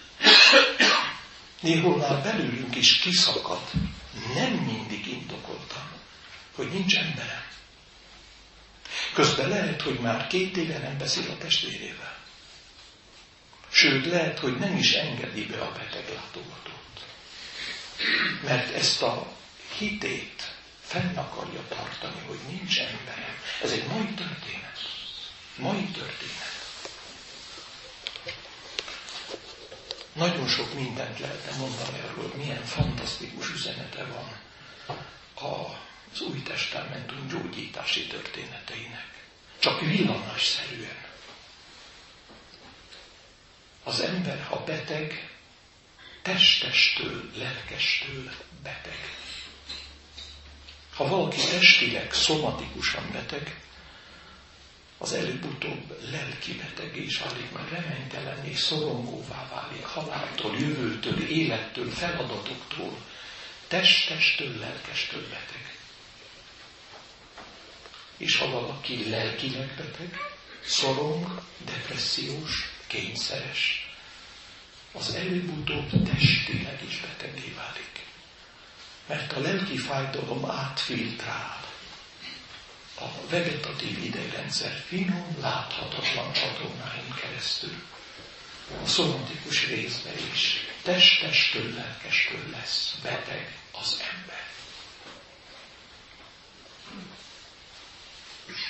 Néhol 1.60 1.96
már 1.96 2.22
belőlünk 2.22 2.76
is 2.76 2.98
kiszakad, 2.98 3.70
nem 4.34 4.52
mindig 4.52 5.06
indokoltam, 5.06 5.90
hogy 6.54 6.68
nincs 6.72 6.96
emberem. 6.96 7.44
Közben 9.12 9.48
lehet, 9.48 9.82
hogy 9.82 9.98
már 9.98 10.26
két 10.26 10.56
éve 10.56 10.78
nem 10.78 10.98
beszél 10.98 11.30
a 11.30 11.36
testvérével. 11.38 12.16
Sőt, 13.70 14.06
lehet, 14.06 14.38
hogy 14.38 14.58
nem 14.58 14.76
is 14.76 14.92
engedi 14.92 15.46
be 15.46 15.60
a 15.60 15.72
beteg 15.72 16.04
látogatót. 16.14 17.06
Mert 18.44 18.74
ezt 18.74 19.02
a 19.02 19.32
hitét 19.78 20.54
fenn 20.80 21.16
akarja 21.16 21.60
tartani, 21.68 22.20
hogy 22.26 22.38
nincs 22.48 22.78
emberem. 22.78 23.36
Ez 23.62 23.70
egy 23.70 23.86
mai 23.86 24.06
történet. 24.06 24.78
Mai 25.56 25.84
történet. 25.84 26.60
Nagyon 30.12 30.48
sok 30.48 30.74
mindent 30.74 31.18
lehetne 31.18 31.56
mondani 31.56 31.98
arról, 32.08 32.32
milyen 32.36 32.64
fantasztikus 32.64 33.50
üzenete 33.50 34.04
van 34.04 34.40
az 36.12 36.20
új 36.20 36.42
testamentum 36.42 37.28
gyógyítási 37.28 38.06
történeteinek. 38.06 39.24
Csak 39.58 39.80
villanásszerűen. 39.80 41.04
Az 43.84 44.00
ember, 44.00 44.42
ha 44.42 44.64
beteg, 44.64 45.30
testestől, 46.22 47.30
lelkestől 47.36 48.30
beteg. 48.62 48.98
Ha 50.94 51.08
valaki 51.08 51.40
testileg, 51.40 52.12
szomatikusan 52.12 53.10
beteg, 53.12 53.60
az 54.98 55.12
előbb-utóbb 55.12 55.98
lelki 56.10 56.52
beteg 56.52 56.96
is 56.96 57.18
válik, 57.18 57.52
mert 57.52 57.70
reménytelen 57.70 58.44
és 58.44 58.58
szorongóvá 58.58 59.48
válik 59.48 59.84
haláltól, 59.84 60.56
jövőtől, 60.58 61.28
élettől, 61.28 61.90
feladatoktól, 61.90 62.96
testestől, 63.68 64.58
lelkestől 64.58 65.22
beteg. 65.22 65.81
És 68.16 68.36
ha 68.36 68.50
valaki 68.50 69.08
lelkileg 69.08 69.74
beteg, 69.76 70.18
szorong, 70.64 71.42
depressziós, 71.64 72.70
kényszeres, 72.86 73.90
az 74.92 75.14
előbb-utóbb 75.14 75.90
testileg 75.90 76.82
is 76.88 77.00
betegé 77.00 77.52
válik. 77.56 78.06
Mert 79.06 79.32
a 79.32 79.40
lelki 79.40 79.76
fájdalom 79.76 80.50
átfiltrál 80.50 81.60
a 83.02 83.28
vegetatív 83.30 84.04
idegrendszer 84.04 84.72
finom, 84.86 85.36
láthatatlan 85.40 86.32
csatornáin 86.32 87.14
keresztül. 87.20 87.82
A 88.84 88.86
szomatikus 88.86 89.66
részben 89.66 90.14
is 90.34 90.56
testestől, 90.82 91.74
lelkestől 91.74 92.50
lesz 92.50 92.94
beteg 93.02 93.58
az 93.72 94.02
ember. 94.12 94.50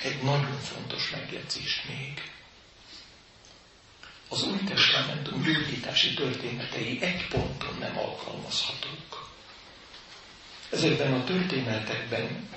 Egy 0.02 0.22
nagyon 0.22 0.58
fontos 0.58 1.10
megjegyzés 1.10 1.82
még. 1.88 2.30
Az 4.28 4.42
Új 4.42 4.58
Testamentum 4.66 5.42
gyógyítási 5.42 6.14
történetei 6.14 7.02
egy 7.02 7.28
ponton 7.28 7.76
nem 7.78 7.98
alkalmazhatók. 7.98 9.30
Ezekben 10.70 11.12
a 11.12 11.24
történetekben 11.24 12.48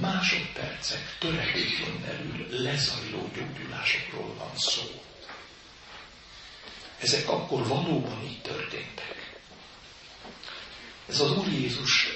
másodpercek 0.00 1.16
töredékén 1.18 2.00
belül 2.00 2.62
lezajló 2.62 3.30
gyógyulásokról 3.34 4.34
van 4.34 4.56
szó. 4.56 5.02
Ezek 6.98 7.28
akkor 7.28 7.66
valóban 7.66 8.24
így 8.24 8.40
történtek. 8.40 9.38
Ez 11.08 11.20
az 11.20 11.30
Úr 11.30 11.48
Jézus, 11.48 12.06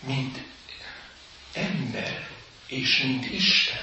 mint 0.00 0.38
ember 1.52 2.29
és 2.70 3.02
mint 3.02 3.26
Isten, 3.32 3.82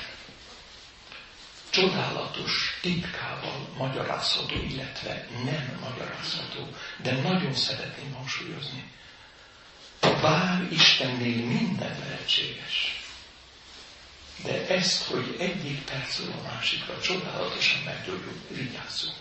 csodálatos 1.69 2.77
titkával 2.81 3.69
magyarázható, 3.77 4.55
illetve 4.69 5.27
nem 5.43 5.79
magyarázható, 5.81 6.67
de 7.03 7.11
nagyon 7.11 7.55
szeretném 7.55 8.13
hangsúlyozni, 8.13 8.91
bár 9.99 10.67
Istennél 10.71 11.45
minden 11.45 11.99
lehetséges. 11.99 13.01
De 14.43 14.67
ezt, 14.67 15.03
hogy 15.03 15.35
egyik 15.39 15.83
percről 15.83 16.31
a 16.31 16.53
másikra 16.53 17.01
csodálatosan 17.01 17.81
meggyógyul, 17.83 18.41
vigyázzunk. 18.49 19.15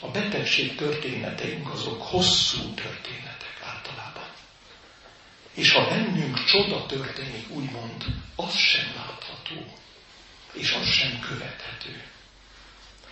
A 0.00 0.08
betegség 0.08 0.76
történeteink 0.76 1.70
azok 1.72 2.02
hosszú 2.02 2.74
történetek 2.74 3.60
általában. 3.64 4.29
És 5.54 5.72
ha 5.72 5.88
bennünk 5.88 6.44
csoda 6.44 6.86
történik, 6.86 7.50
úgymond, 7.50 8.04
az 8.36 8.56
sem 8.56 8.92
látható, 8.96 9.76
és 10.52 10.72
az 10.72 10.86
sem 10.86 11.20
követhető. 11.20 12.02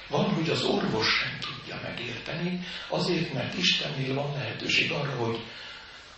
Van, 0.09 0.35
hogy 0.35 0.51
az 0.51 0.63
orvos 0.63 1.07
sem 1.07 1.39
tudja 1.41 1.81
megérteni, 1.83 2.67
azért, 2.89 3.33
mert 3.33 3.59
Istennél 3.59 4.15
van 4.15 4.33
lehetőség 4.33 4.93
arra, 4.93 5.17
hogy 5.17 5.41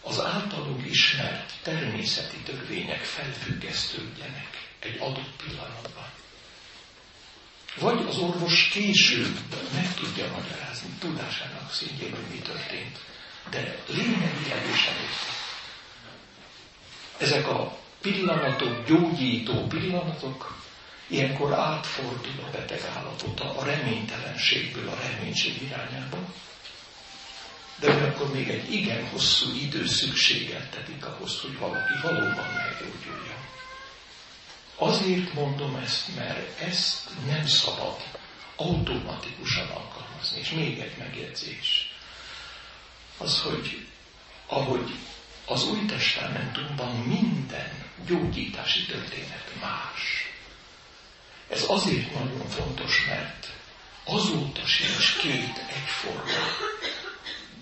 az 0.03 0.21
általunk 0.21 0.87
ismert 0.87 1.53
természeti 1.63 2.37
törvények 2.37 3.01
felfüggesztődjenek 3.01 4.69
egy 4.79 4.97
adott 4.99 5.43
pillanatban. 5.47 6.09
Vagy 7.79 8.07
az 8.09 8.17
orvos 8.17 8.69
később 8.69 9.39
meg 9.75 9.95
tudja 9.95 10.31
magyarázni 10.31 10.89
tudásának 10.99 11.73
szintjén, 11.73 12.11
hogy 12.11 12.31
mi 12.31 12.39
történt. 12.39 12.99
De 13.51 13.79
lényegileg 13.87 14.69
is 14.75 14.87
elérte. 14.87 15.50
Ezek 17.21 17.49
a 17.49 17.79
pillanatok, 18.01 18.87
gyógyító 18.87 19.67
pillanatok, 19.67 20.59
ilyenkor 21.07 21.53
átfordul 21.53 22.45
a 22.47 22.51
beteg 22.51 22.81
állapota 22.97 23.59
a 23.59 23.65
reménytelenségből 23.65 24.89
a 24.89 24.99
reménység 25.01 25.63
irányába, 25.63 26.19
de 27.79 27.93
akkor 27.93 28.33
még 28.33 28.49
egy 28.49 28.73
igen 28.73 29.09
hosszú 29.09 29.55
idő 29.55 29.87
szükségeltetik 29.87 31.07
ahhoz, 31.07 31.41
hogy 31.41 31.59
valaki 31.59 31.93
valóban 32.03 32.47
meggyógyuljon. 32.55 33.39
Azért 34.77 35.33
mondom 35.33 35.77
ezt, 35.77 36.17
mert 36.17 36.61
ezt 36.61 37.09
nem 37.27 37.47
szabad 37.47 37.97
automatikusan 38.57 39.67
alkalmazni. 39.67 40.39
És 40.41 40.51
még 40.51 40.79
egy 40.79 40.97
megjegyzés. 40.99 41.95
Az, 43.19 43.41
hogy 43.41 43.87
ahogy 44.47 44.95
az 45.51 45.65
Új 45.65 45.85
Testamentumban 45.87 46.97
minden 46.97 47.85
gyógyítási 48.07 48.85
történet 48.87 49.53
más. 49.61 50.29
Ez 51.49 51.65
azért 51.69 52.15
nagyon 52.15 52.49
fontos, 52.49 53.07
mert 53.07 53.47
azóta 54.05 54.67
sincs 54.67 55.17
két 55.19 55.65
egyforma 55.69 56.47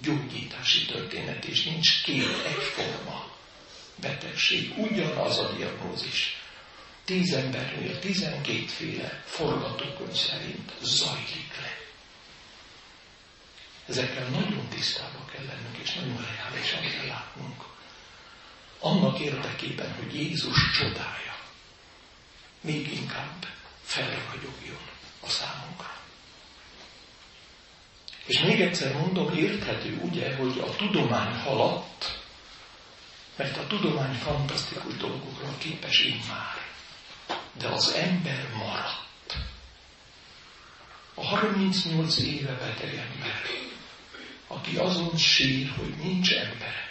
gyógyítási 0.03 0.85
történet, 0.85 1.45
és 1.45 1.65
nincs 1.65 2.03
két 2.03 2.45
egyforma 2.47 3.27
betegség. 3.97 4.79
Ugyanaz 4.79 5.39
a 5.39 5.53
diagnózis. 5.53 6.37
Tíz 7.05 7.33
embernél 7.33 7.99
tizenkétféle 7.99 9.23
forgatókönyv 9.27 10.17
szerint 10.17 10.73
zajlik 10.83 11.61
le. 11.61 11.77
Ezekkel 13.87 14.29
nagyon 14.29 14.69
tisztában 14.69 15.27
kell 15.33 15.45
lennünk, 15.45 15.77
és 15.83 15.95
nagyon 15.95 16.27
reálisan 16.37 16.81
kell 16.81 17.07
látnunk. 17.07 17.68
Annak 18.81 19.19
érdekében, 19.19 19.95
hogy 19.95 20.15
Jézus 20.15 20.71
csodája 20.79 21.29
még 22.61 22.93
inkább 22.93 23.47
felragyogjon 23.83 24.81
a 25.21 25.29
számunkra. 25.29 25.97
És 28.27 28.41
még 28.41 28.61
egyszer 28.61 28.93
mondom, 28.93 29.37
érthető 29.37 30.01
ugye, 30.03 30.37
hogy 30.37 30.59
a 30.59 30.77
tudomány 30.77 31.35
haladt, 31.35 32.19
mert 33.37 33.57
a 33.57 33.67
tudomány 33.67 34.15
fantasztikus 34.15 34.97
dolgokra 34.97 35.59
képes 35.59 36.01
immár. 36.01 36.67
De 37.53 37.69
az 37.69 37.93
ember 37.93 38.49
maradt. 38.57 39.37
A 41.15 41.25
38 41.27 42.19
éve 42.19 42.53
beteg 42.53 42.95
ember, 42.95 43.43
aki 44.47 44.77
azon 44.77 45.17
sír, 45.17 45.71
hogy 45.77 45.97
nincs 45.97 46.33
embere, 46.33 46.88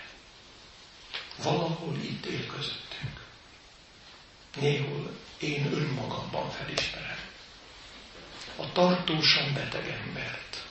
valahol 1.43 1.95
itt 1.97 2.25
él 2.25 2.45
közöttünk. 2.47 3.21
Néhol 4.59 5.11
én 5.39 5.65
önmagamban 5.73 6.49
felismerem. 6.51 7.19
A 8.55 8.71
tartósan 8.71 9.53
beteg 9.53 9.87
embert, 9.89 10.65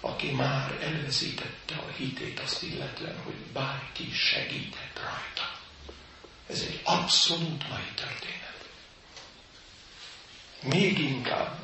aki 0.00 0.30
már 0.30 0.78
elveszítette 0.82 1.74
a 1.74 1.92
hitét 1.96 2.40
azt 2.40 2.62
illetően, 2.62 3.18
hogy 3.22 3.34
bárki 3.34 4.10
segíthet 4.12 4.94
rajta. 4.98 5.58
Ez 6.46 6.60
egy 6.60 6.80
abszolút 6.84 7.68
mai 7.68 7.90
történet. 7.94 8.68
Még 10.62 10.98
inkább 10.98 11.60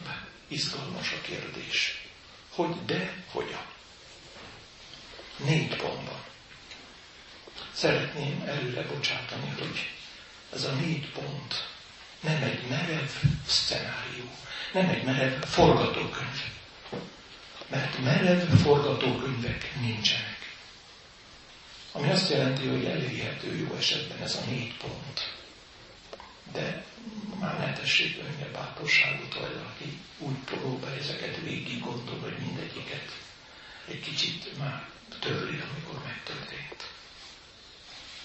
izgalmas 0.49 1.13
a 1.13 1.21
kérdés, 1.21 2.09
hogy 2.51 2.85
de, 2.85 3.25
hogyan. 3.33 3.65
Négy 5.37 5.77
pontban. 5.77 6.30
Szeretném 7.81 8.43
előre 8.47 8.83
bocsátani, 8.83 9.55
hogy 9.59 9.91
ez 10.55 10.65
a 10.65 10.73
négy 10.73 11.11
pont 11.11 11.69
nem 12.21 12.43
egy 12.43 12.69
merev 12.69 13.09
szcenárió, 13.47 14.31
nem 14.73 14.89
egy 14.89 15.05
merev 15.05 15.43
forgatókönyv 15.43 16.43
mert 17.71 18.03
merev 18.03 18.49
forgatókönyvek 18.63 19.75
nincsenek. 19.81 20.55
Ami 21.93 22.11
azt 22.11 22.31
jelenti, 22.31 22.67
hogy 22.67 22.85
elérhető 22.85 23.57
jó 23.57 23.75
esetben 23.75 24.23
ez 24.23 24.35
a 24.35 24.51
négy 24.51 24.77
pont. 24.77 25.35
De 26.53 26.85
már 27.39 27.59
ne 27.59 27.73
tessék 27.73 28.19
önne 28.19 28.47
bátorságot, 28.53 29.35
vagy 29.35 29.61
aki 29.69 29.99
úgy 30.19 30.39
próbál 30.45 30.95
ezeket 30.95 31.37
végig 31.43 31.81
gondol, 31.81 32.19
hogy 32.19 32.37
mindegyiket 32.39 33.19
egy 33.89 34.01
kicsit 34.01 34.59
már 34.59 34.89
törli, 35.21 35.61
amikor 35.71 36.03
megtörtént. 36.05 37.00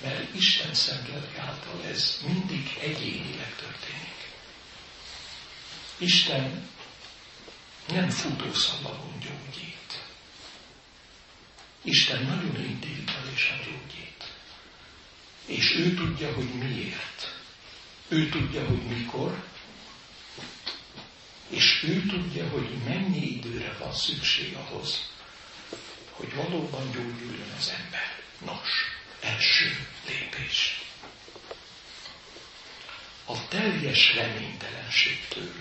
Mert 0.01 0.35
Isten 0.35 0.73
szemlélek 0.73 1.37
által 1.37 1.83
ez 1.85 2.21
mindig 2.27 2.77
egyénileg 2.81 3.55
történik. 3.55 4.33
Isten 5.97 6.69
nem 7.87 8.09
futószalagon 8.09 9.19
gyógyít. 9.19 10.03
Isten 11.81 12.23
nagyon 12.23 12.65
individuálisan 12.65 13.57
gyógyít. 13.57 14.33
És 15.45 15.75
ő 15.75 15.93
tudja, 15.93 16.33
hogy 16.33 16.53
miért. 16.53 17.35
Ő 18.07 18.29
tudja, 18.29 18.65
hogy 18.65 18.81
mikor. 18.81 19.43
És 21.49 21.83
ő 21.83 22.05
tudja, 22.05 22.49
hogy 22.49 22.69
mennyi 22.85 23.25
időre 23.25 23.75
van 23.79 23.93
szükség 23.93 24.55
ahhoz, 24.55 25.09
hogy 26.11 26.35
valóban 26.35 26.91
gyógyuljon 26.91 27.49
az 27.57 27.69
ember. 27.69 28.23
Nos, 28.45 28.94
első 29.25 29.87
lépés. 30.07 30.83
A 33.25 33.47
teljes 33.47 34.15
reménytelenségtől 34.15 35.53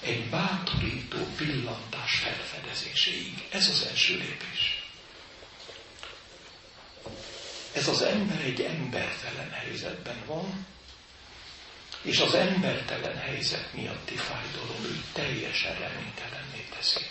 egy 0.00 0.24
bátorító 0.28 1.18
pillantás 1.36 2.18
felfedezéséig. 2.18 3.48
Ez 3.50 3.68
az 3.68 3.86
első 3.90 4.16
lépés. 4.16 4.82
Ez 7.72 7.88
az 7.88 8.02
ember 8.02 8.40
egy 8.40 8.60
embertelen 8.60 9.50
helyzetben 9.50 10.22
van, 10.26 10.66
és 12.02 12.18
az 12.18 12.34
embertelen 12.34 13.16
helyzet 13.16 13.72
miatti 13.72 14.14
fájdalom 14.14 14.84
ő 14.84 15.02
teljesen 15.12 15.78
reménytelenné 15.78 16.66
teszi. 16.76 17.04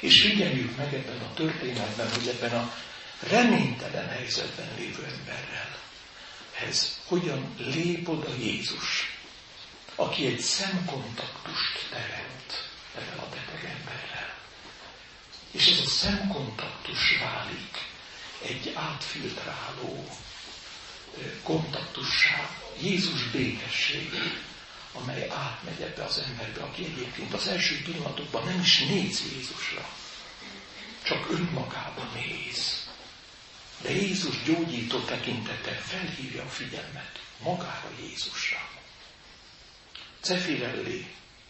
És 0.00 0.22
figyeljük 0.22 0.76
meg 0.76 0.94
ebben 0.94 1.20
a 1.20 1.34
történetben, 1.34 2.12
hogy 2.12 2.28
ebben 2.28 2.52
a 2.52 2.74
reménytelen 3.28 4.08
helyzetben 4.08 4.68
lévő 4.76 5.04
emberrel 5.18 5.82
ez 6.60 6.98
hogyan 7.06 7.54
lép 7.58 8.08
oda 8.08 8.34
Jézus, 8.34 9.18
aki 9.94 10.26
egy 10.26 10.40
szemkontaktust 10.40 11.88
teremt 11.90 12.68
ezzel 12.96 13.18
a 13.18 13.28
beteg 13.28 13.74
emberrel. 13.78 14.34
És 15.50 15.66
ez 15.66 15.78
a 15.78 15.88
szemkontaktus 15.88 17.18
válik 17.18 17.78
egy 18.42 18.72
átfiltráló 18.74 20.08
kontaktussá, 21.42 22.50
Jézus 22.80 23.30
békességé, 23.30 24.38
amely 24.92 25.28
átmegy 25.28 25.80
ebbe 25.80 26.04
az 26.04 26.18
emberbe, 26.18 26.62
aki 26.62 26.84
egyébként 26.84 27.34
az 27.34 27.46
első 27.46 27.82
pillanatokban 27.82 28.44
nem 28.44 28.60
is 28.60 28.78
néz 28.78 29.22
Jézusra, 29.32 29.88
csak 31.02 31.30
önmagába 31.30 32.08
néz. 32.14 32.83
De 33.84 33.90
Jézus 33.90 34.42
gyógyító 34.42 35.00
tekintete 35.00 35.72
felhívja 35.72 36.42
a 36.42 36.48
figyelmet 36.48 37.20
magára 37.42 37.90
Jézusra. 38.00 38.68
Cefirelli 40.20 41.06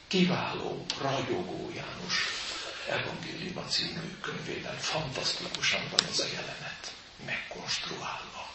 kiváló, 0.08 0.86
ragyogó 1.00 1.70
János 1.74 2.14
evangéliuma 2.88 3.64
című 3.64 4.18
könyvében 4.20 4.78
fantasztikusan 4.78 5.88
van 5.90 6.08
ez 6.10 6.18
a 6.18 6.26
jelenet 6.26 6.94
megkonstruálva. 7.26 8.50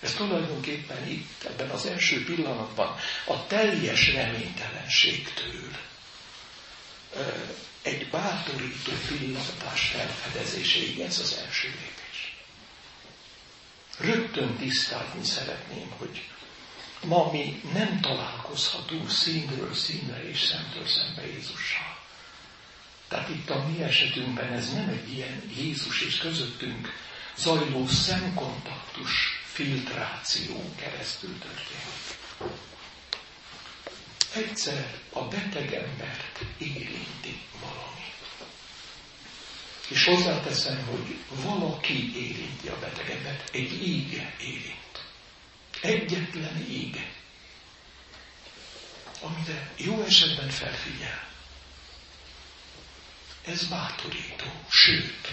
Ez 0.00 0.12
tulajdonképpen 0.14 1.08
itt, 1.08 1.44
ebben 1.44 1.70
az 1.70 1.86
első 1.86 2.24
pillanatban 2.24 2.96
a 3.26 3.46
teljes 3.46 4.12
reménytelenségtől 4.12 5.76
egy 7.82 8.10
bátorító 8.10 8.92
pillantás 9.08 9.88
felfedezéséig 9.88 11.00
ez 11.00 11.18
az 11.18 11.36
első 11.46 11.68
lépés. 11.68 12.36
Rögtön 13.98 14.56
tisztázni 14.56 15.24
szeretném, 15.24 15.90
hogy 15.96 16.28
Ma 17.04 17.30
mi 17.32 17.60
nem 17.72 18.00
találkozhatunk 18.00 19.10
színről 19.10 19.74
színre 19.74 20.28
és 20.28 20.40
szemtől 20.40 20.86
szembe 20.86 21.26
Jézussal. 21.26 21.98
Tehát 23.08 23.28
itt 23.28 23.50
a 23.50 23.66
mi 23.68 23.82
esetünkben 23.82 24.52
ez 24.52 24.72
nem 24.72 24.88
egy 24.88 25.12
ilyen 25.12 25.42
Jézus 25.56 26.02
és 26.02 26.18
közöttünk 26.18 26.88
zajló 27.36 27.86
szemkontaktus 27.86 29.10
filtráció 29.44 30.74
keresztül 30.76 31.38
történik. 31.38 32.67
Egyszer 34.34 35.00
a 35.12 35.20
beteg 35.22 35.72
embert 35.74 36.40
érinti 36.58 37.40
valami. 37.60 38.12
És 39.88 40.04
hozzáteszem, 40.04 40.86
hogy 40.86 41.16
valaki 41.28 42.16
érinti 42.16 42.68
a 42.68 42.78
beteg 42.78 43.10
embert, 43.10 43.54
egy 43.54 43.86
íge 43.86 44.34
érint. 44.40 45.04
Egyetlen 45.80 46.66
íge. 46.70 47.12
Amire 49.20 49.72
jó 49.76 50.02
esetben 50.02 50.48
felfigyel. 50.48 51.28
Ez 53.44 53.68
bátorító. 53.68 54.46
Sőt, 54.70 55.32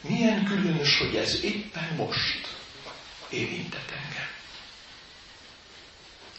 milyen 0.00 0.44
különös, 0.44 0.98
hogy 0.98 1.16
ez 1.16 1.44
éppen 1.44 1.94
most 1.94 2.56
érintett 3.30 3.90
engem. 3.90 4.28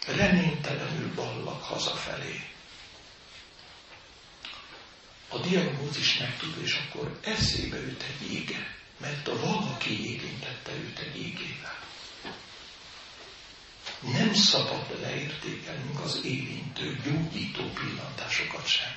Reménytelenül 0.08 1.14
ballak 1.14 1.64
hazafelé. 1.64 2.48
A 5.30 5.38
diagnózis 5.38 6.18
megtud, 6.18 6.58
és 6.64 6.74
akkor 6.74 7.20
eszébe 7.24 7.78
jut 7.82 8.04
egy 8.04 8.34
ége, 8.34 8.76
mert 8.98 9.28
a 9.28 9.40
valaki 9.40 10.14
érintette 10.14 10.72
őt 10.72 11.00
egy 11.00 11.18
égével. 11.18 11.80
Nem 14.02 14.34
szabad 14.34 15.00
leértékelnünk 15.02 16.00
az 16.00 16.20
érintő, 16.24 17.02
gyógyító 17.04 17.64
pillantásokat 17.64 18.68
sem. 18.68 18.96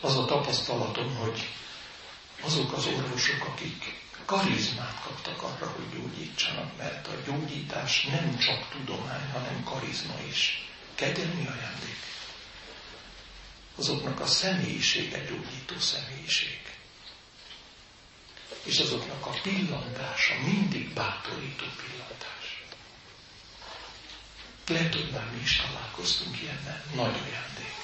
Az 0.00 0.16
a 0.16 0.24
tapasztalatom, 0.24 1.16
hogy 1.16 1.48
azok 2.44 2.72
az 2.72 2.86
orvosok, 2.86 3.44
akik 3.44 4.02
karizmát 4.24 5.00
kaptak 5.02 5.42
arra, 5.42 5.66
hogy 5.66 6.00
gyógyítsanak, 6.00 6.76
mert 6.76 7.06
a 7.06 7.14
gyógyítás 7.26 8.04
nem 8.04 8.38
csak 8.38 8.68
tudomány, 8.70 9.30
hanem 9.30 9.64
karizma 9.64 10.14
is. 10.28 10.68
Kegyelmi 10.94 11.46
ajándék. 11.46 11.98
Azoknak 13.76 14.20
a 14.20 14.26
személyisége 14.26 15.18
gyógyító 15.18 15.78
személyiség. 15.78 16.60
És 18.64 18.78
azoknak 18.78 19.26
a 19.26 19.40
pillantása 19.42 20.34
mindig 20.44 20.92
bátorító 20.92 21.64
pillantás. 21.76 22.64
Lehet, 24.66 24.94
hogy 24.94 25.10
már 25.10 25.30
mi 25.32 25.40
is 25.42 25.56
találkoztunk 25.56 26.40
ilyennel. 26.40 26.84
Nagy 26.94 27.20
ajándék. 27.26 27.74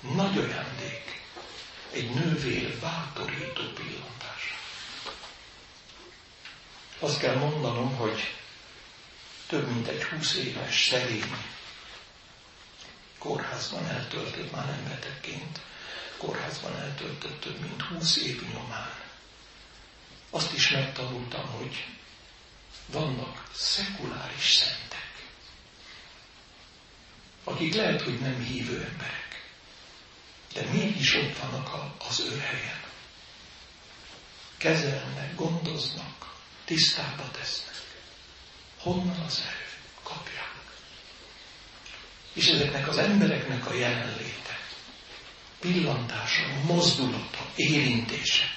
Nagy 0.00 0.38
ajándék. 0.38 1.17
Egy 1.92 2.10
nővér 2.14 2.78
bátorító 2.80 3.62
pillantása. 3.74 4.54
Azt 6.98 7.18
kell 7.18 7.36
mondanom, 7.36 7.96
hogy 7.96 8.34
több 9.46 9.68
mint 9.68 9.88
egy 9.88 10.02
húsz 10.04 10.34
éves 10.34 10.86
szerény 10.88 11.36
kórházban 13.18 13.86
eltöltött, 13.86 14.52
már 14.52 14.66
nem 14.66 14.84
betegként, 14.88 15.60
kórházban 16.16 16.76
eltöltött 16.76 17.40
több 17.40 17.60
mint 17.60 17.82
húsz 17.82 18.16
év 18.16 18.52
nyomán. 18.52 18.94
Azt 20.30 20.52
is 20.52 20.70
megtanultam, 20.70 21.46
hogy 21.46 21.86
vannak 22.86 23.48
szekuláris 23.54 24.52
szentek, 24.52 25.26
akik 27.44 27.74
lehet, 27.74 28.02
hogy 28.02 28.18
nem 28.20 28.40
hívő 28.44 28.82
emberek, 28.90 29.27
de 30.58 30.70
mégis 30.70 31.14
ott 31.14 31.38
vannak 31.38 31.94
az 32.08 32.20
ő 32.20 32.38
helyen. 32.38 32.80
Kezelnek, 34.56 35.34
gondoznak, 35.34 36.34
tisztába 36.64 37.30
tesznek. 37.30 37.74
Honnan 38.78 39.20
az 39.20 39.42
erő? 39.46 39.66
Kapják. 40.02 40.54
És 42.32 42.46
ezeknek 42.46 42.88
az 42.88 42.98
embereknek 42.98 43.66
a 43.66 43.74
jelenléte, 43.74 44.58
pillantása, 45.60 46.46
mozdulata, 46.64 47.50
érintése 47.56 48.56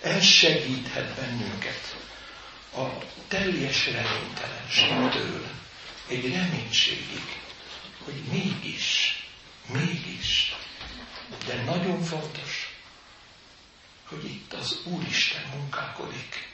elsegíthet 0.00 1.14
bennünket 1.14 1.96
a 2.74 2.86
teljes 3.28 3.86
reménytelenségtől 3.86 5.46
egy 6.08 6.32
reménységig, 6.32 7.40
hogy 8.04 8.22
mégis, 8.30 9.18
de 11.46 11.62
nagyon 11.62 12.02
fontos, 12.02 12.76
hogy 14.04 14.24
itt 14.24 14.52
az 14.68 14.78
Úristen 14.84 15.42
munkálkodik, 15.56 16.48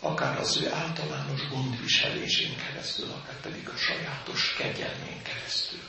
akár 0.00 0.38
az 0.38 0.56
ő 0.56 0.72
általános 0.72 1.48
gondviselésén 1.48 2.56
keresztül, 2.56 3.10
akár 3.10 3.40
pedig 3.40 3.68
a 3.68 3.76
sajátos 3.76 4.54
kegyelmén 4.58 5.22
keresztül. 5.22 5.82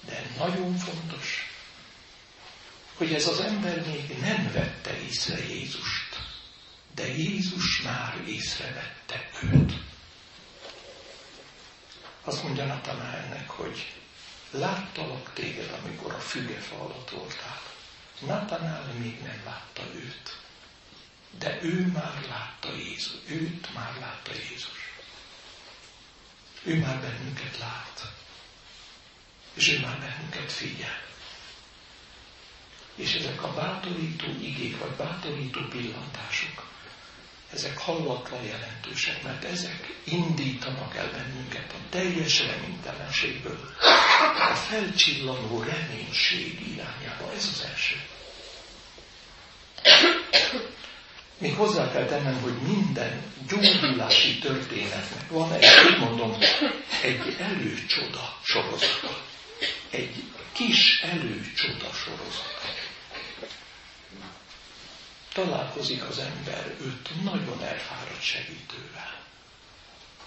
De 0.00 0.30
nagyon 0.38 0.76
fontos, 0.76 1.50
hogy 2.94 3.14
ez 3.14 3.26
az 3.26 3.40
ember 3.40 3.86
még 3.86 4.18
nem 4.18 4.52
vette 4.52 5.00
észre 5.00 5.38
Jézust, 5.38 6.20
de 6.94 7.06
Jézus 7.06 7.82
már 7.82 8.22
észrevette 8.26 9.30
őt. 9.42 9.72
Azt 12.24 12.42
mondja 12.42 12.64
Natanálnek, 12.64 13.50
hogy 13.50 13.92
láttalak 14.50 15.32
téged, 15.32 15.78
amikor 15.82 16.12
a 16.12 16.20
fügefa 16.20 16.76
alatt 16.76 17.10
voltál. 17.10 17.71
Natanál 18.26 18.92
még 18.98 19.20
nem 19.22 19.42
látta 19.44 19.82
őt. 19.94 20.36
De 21.38 21.58
ő 21.62 21.86
már 21.86 22.24
látta 22.28 22.76
Jézus, 22.76 23.16
őt 23.28 23.74
már 23.74 23.92
látta 24.00 24.32
Jézus. 24.32 24.90
Ő 26.62 26.78
már 26.78 27.00
bennünket 27.00 27.58
lát. 27.58 28.12
És 29.54 29.68
ő 29.68 29.80
már 29.80 29.98
bennünket 29.98 30.52
figyel. 30.52 31.00
És 32.94 33.14
ezek 33.14 33.42
a 33.42 33.52
bátorító 33.54 34.26
igék, 34.26 34.78
vagy 34.78 34.90
bátorító 34.90 35.60
pillantások, 35.68 36.70
ezek 37.52 37.78
hallatlan 37.78 38.42
jelentősek, 38.42 39.22
mert 39.22 39.44
ezek 39.44 40.00
indítanak 40.04 40.96
el 40.96 41.10
bennünket 41.10 41.72
a 41.72 41.88
teljes 41.88 42.40
reménytelenségből, 42.40 43.74
a 44.50 44.54
felcsillanó 44.54 45.62
reménység 45.62 46.60
irányába. 46.60 47.32
Ez 47.32 47.48
az 47.52 47.64
első. 47.64 48.00
Még 51.38 51.54
hozzá 51.54 51.90
kell 51.92 52.04
tennem, 52.04 52.40
hogy 52.40 52.52
minden 52.52 53.22
gyógyulási 53.48 54.38
történetnek 54.38 55.28
van 55.28 55.52
egy, 55.52 55.64
úgy 55.86 55.98
mondom, 55.98 56.36
egy 57.02 57.36
előcsoda 57.38 58.38
sorozata. 58.42 59.22
Egy 59.90 60.22
kis 60.52 61.00
előcsoda 61.00 61.92
sorozata. 61.92 62.60
Találkozik 65.32 66.02
az 66.08 66.18
ember 66.18 66.74
őt 66.80 67.22
nagyon 67.22 67.62
elfáradt 67.62 68.22
segítővel, 68.22 69.20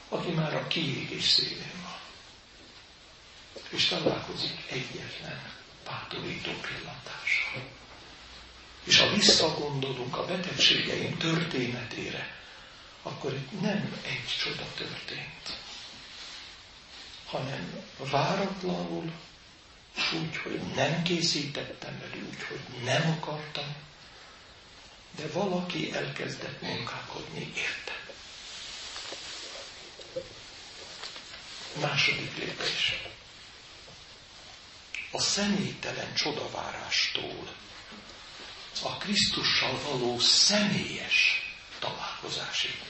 aki 0.10 0.32
már 0.32 0.56
a 0.56 0.68
kiégés 0.68 1.24
szélén 1.24 1.82
van. 1.84 2.00
És 3.70 3.86
találkozik 3.86 4.64
egyetlen 4.70 5.42
bátorító 5.86 6.52
pillantással. 6.52 7.62
És 8.86 9.00
ha 9.00 9.10
visszagondolunk 9.10 10.18
a 10.18 10.26
betegségeim 10.26 11.18
történetére, 11.18 12.36
akkor 13.02 13.34
itt 13.34 13.62
nem 13.62 14.02
egy 14.06 14.28
csoda 14.44 14.66
történt, 14.76 15.58
hanem 17.26 17.84
váratlanul, 17.98 19.12
úgy, 20.14 20.38
hogy 20.38 20.62
nem 20.76 21.04
készítettem 21.04 22.02
elő, 22.12 22.28
úgy, 22.30 22.44
hogy 22.44 22.84
nem 22.84 23.12
akartam, 23.22 23.76
de 25.16 25.28
valaki 25.28 25.94
elkezdett 25.94 26.62
munkálkodni 26.62 27.54
érte. 27.56 27.94
Második 31.82 32.38
lépés. 32.38 33.02
A 35.12 35.20
személytelen 35.20 36.14
csodavárástól 36.14 37.56
a 38.84 38.98
Krisztussal 38.98 39.80
való 39.90 40.20
személyes 40.20 41.42
találkozásig. 41.80 42.82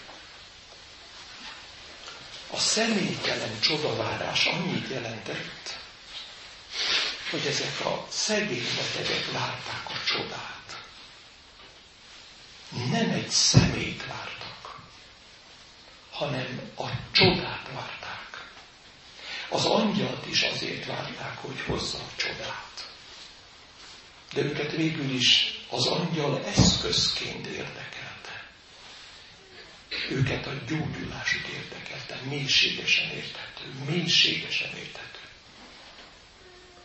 A 2.51 2.57
személytelen 2.59 3.59
csodavárás 3.59 4.45
annyit 4.45 4.89
jelentett, 4.89 5.77
hogy 7.29 7.45
ezek 7.45 7.85
a 7.85 8.05
szegény 8.09 8.67
betegek 8.75 9.31
várták 9.31 9.89
a 9.89 10.05
csodát. 10.05 10.77
Nem 12.69 13.09
egy 13.09 13.29
szemét 13.29 14.05
vártak, 14.05 14.79
hanem 16.11 16.71
a 16.77 16.85
csodát 17.11 17.67
várták. 17.73 18.51
Az 19.49 19.65
angyalt 19.65 20.25
is 20.27 20.41
azért 20.41 20.85
várták, 20.85 21.37
hogy 21.37 21.61
hozza 21.67 21.97
a 21.97 22.15
csodát. 22.15 22.94
De 24.35 24.41
őket 24.41 24.71
végül 24.71 25.09
is 25.09 25.59
az 25.69 25.85
angyal 25.87 26.45
eszközként 26.45 27.47
érdekelte. 27.47 28.43
Őket 30.09 30.47
a 30.47 30.53
gyógyulásuk 30.67 31.47
érdekelte, 31.47 32.19
mélységesen 32.29 33.09
érthető, 33.09 33.63
mélységesen 33.87 34.69
érthető. 34.77 35.19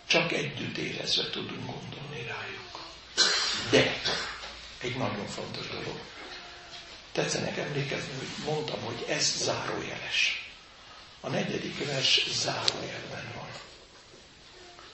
Csak 0.06 0.32
együtt 0.32 0.76
érezve 0.76 1.30
tudunk 1.30 1.66
gondolni 1.66 2.26
rájuk. 2.26 2.84
De 3.70 4.00
egy 4.80 4.96
nagyon 4.96 5.26
fontos 5.26 5.66
dolog. 5.68 6.00
Tetszenek 7.12 7.56
emlékezni, 7.56 8.12
hogy 8.18 8.44
mondtam, 8.44 8.80
hogy 8.80 9.04
ez 9.08 9.36
zárójeles. 9.36 10.50
A 11.20 11.28
negyedik 11.28 11.86
vers 11.86 12.26
zárójelben 12.30 13.32
van. 13.34 13.48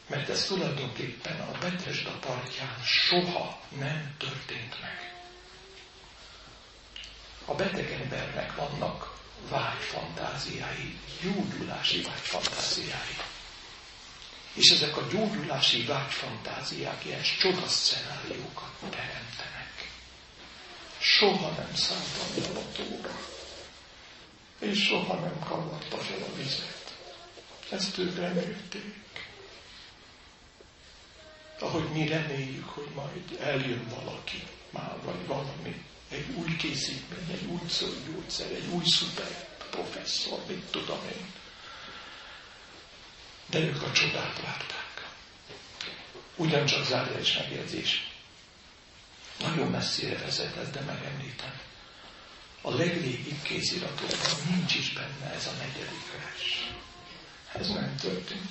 Mert 0.07 0.29
ez 0.29 0.45
tulajdonképpen 0.45 1.41
a 1.41 1.59
Betesda 1.59 2.11
partján 2.11 2.83
soha 2.85 3.61
nem 3.79 4.15
történt 4.19 4.81
meg. 4.81 5.15
A 7.45 7.55
beteg 7.55 7.93
embernek 7.93 8.55
vannak 8.55 9.17
vágyfantáziái, 9.49 10.99
gyógyulási 11.23 12.03
vágyfantáziái. 12.03 13.17
És 14.55 14.71
ezek 14.71 14.97
a 14.97 15.07
gyógyulási 15.11 15.85
vágyfantáziák 15.85 17.05
ilyen 17.05 17.23
csodaszcenáriókat 17.39 18.73
teremtenek. 18.81 19.91
Soha 20.99 21.51
nem 21.51 21.75
szálltam 21.75 22.45
el 22.45 22.57
a 22.57 22.73
tóra, 22.77 23.19
és 24.59 24.85
soha 24.85 25.15
nem 25.15 25.39
kavarta 25.39 25.97
fel 25.97 26.23
a 26.23 26.37
vizet. 26.37 26.97
Ezt 27.71 27.99
ők 27.99 28.17
remélték. 28.17 28.95
Ahogy 31.59 31.89
mi 31.93 32.07
reméljük, 32.07 32.69
hogy 32.69 32.89
majd 32.95 33.39
eljön 33.41 33.89
valaki, 33.89 34.43
már 34.71 34.97
vagy 35.05 35.27
valami, 35.27 35.85
egy 36.11 36.27
új 36.35 36.57
készítmény, 36.57 37.31
egy 37.31 37.47
új 37.51 37.61
gyógyszer, 38.07 38.51
egy 38.51 38.67
új 38.73 38.85
szuper 38.85 39.49
professzor, 39.71 40.39
mit 40.49 40.63
tudom 40.71 40.99
én 41.17 41.27
de 43.47 43.59
ők 43.59 43.83
a 43.83 43.93
csodát 43.93 44.41
várták. 44.43 45.09
Ugyancsak 46.37 46.85
zárja 46.85 47.19
is 47.19 47.37
megjegyzés. 47.37 48.11
Nagyon 49.39 49.69
messzire 49.71 50.19
vezet 50.19 50.57
ez, 50.57 50.71
de 50.71 50.81
megemlítem. 50.81 51.61
A 52.61 52.71
legrégibb 52.71 53.43
kéziratokban 53.43 54.55
nincs 54.55 54.75
is 54.75 54.93
benne 54.93 55.33
ez 55.35 55.47
a 55.47 55.53
negyedik 55.59 56.13
vers. 56.19 56.71
Ez 57.53 57.69
nem 57.69 57.97
történt. 57.97 58.51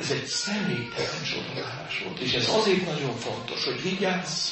Ez 0.00 0.10
egy 0.10 0.26
személytelen 0.26 1.22
csodálás 1.24 2.02
volt, 2.04 2.18
és 2.18 2.32
ez 2.32 2.48
azért 2.48 2.84
nagyon 2.86 3.16
fontos, 3.16 3.64
hogy 3.64 3.82
vigyázz, 3.82 4.50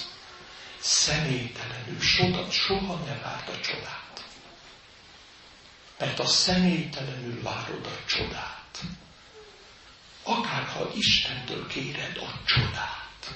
személytelenül, 0.79 2.01
soha, 2.01 2.51
soha 2.51 2.95
ne 2.95 3.19
várt 3.23 3.49
a 3.49 3.61
csodát 3.61 4.09
mert 5.99 6.19
a 6.19 6.27
személytelenül 6.27 7.43
várod 7.43 7.87
a 7.87 8.05
csodát. 8.07 8.81
Akárha 10.23 10.91
Istentől 10.95 11.67
kéred 11.67 12.17
a 12.17 12.43
csodát. 12.45 13.35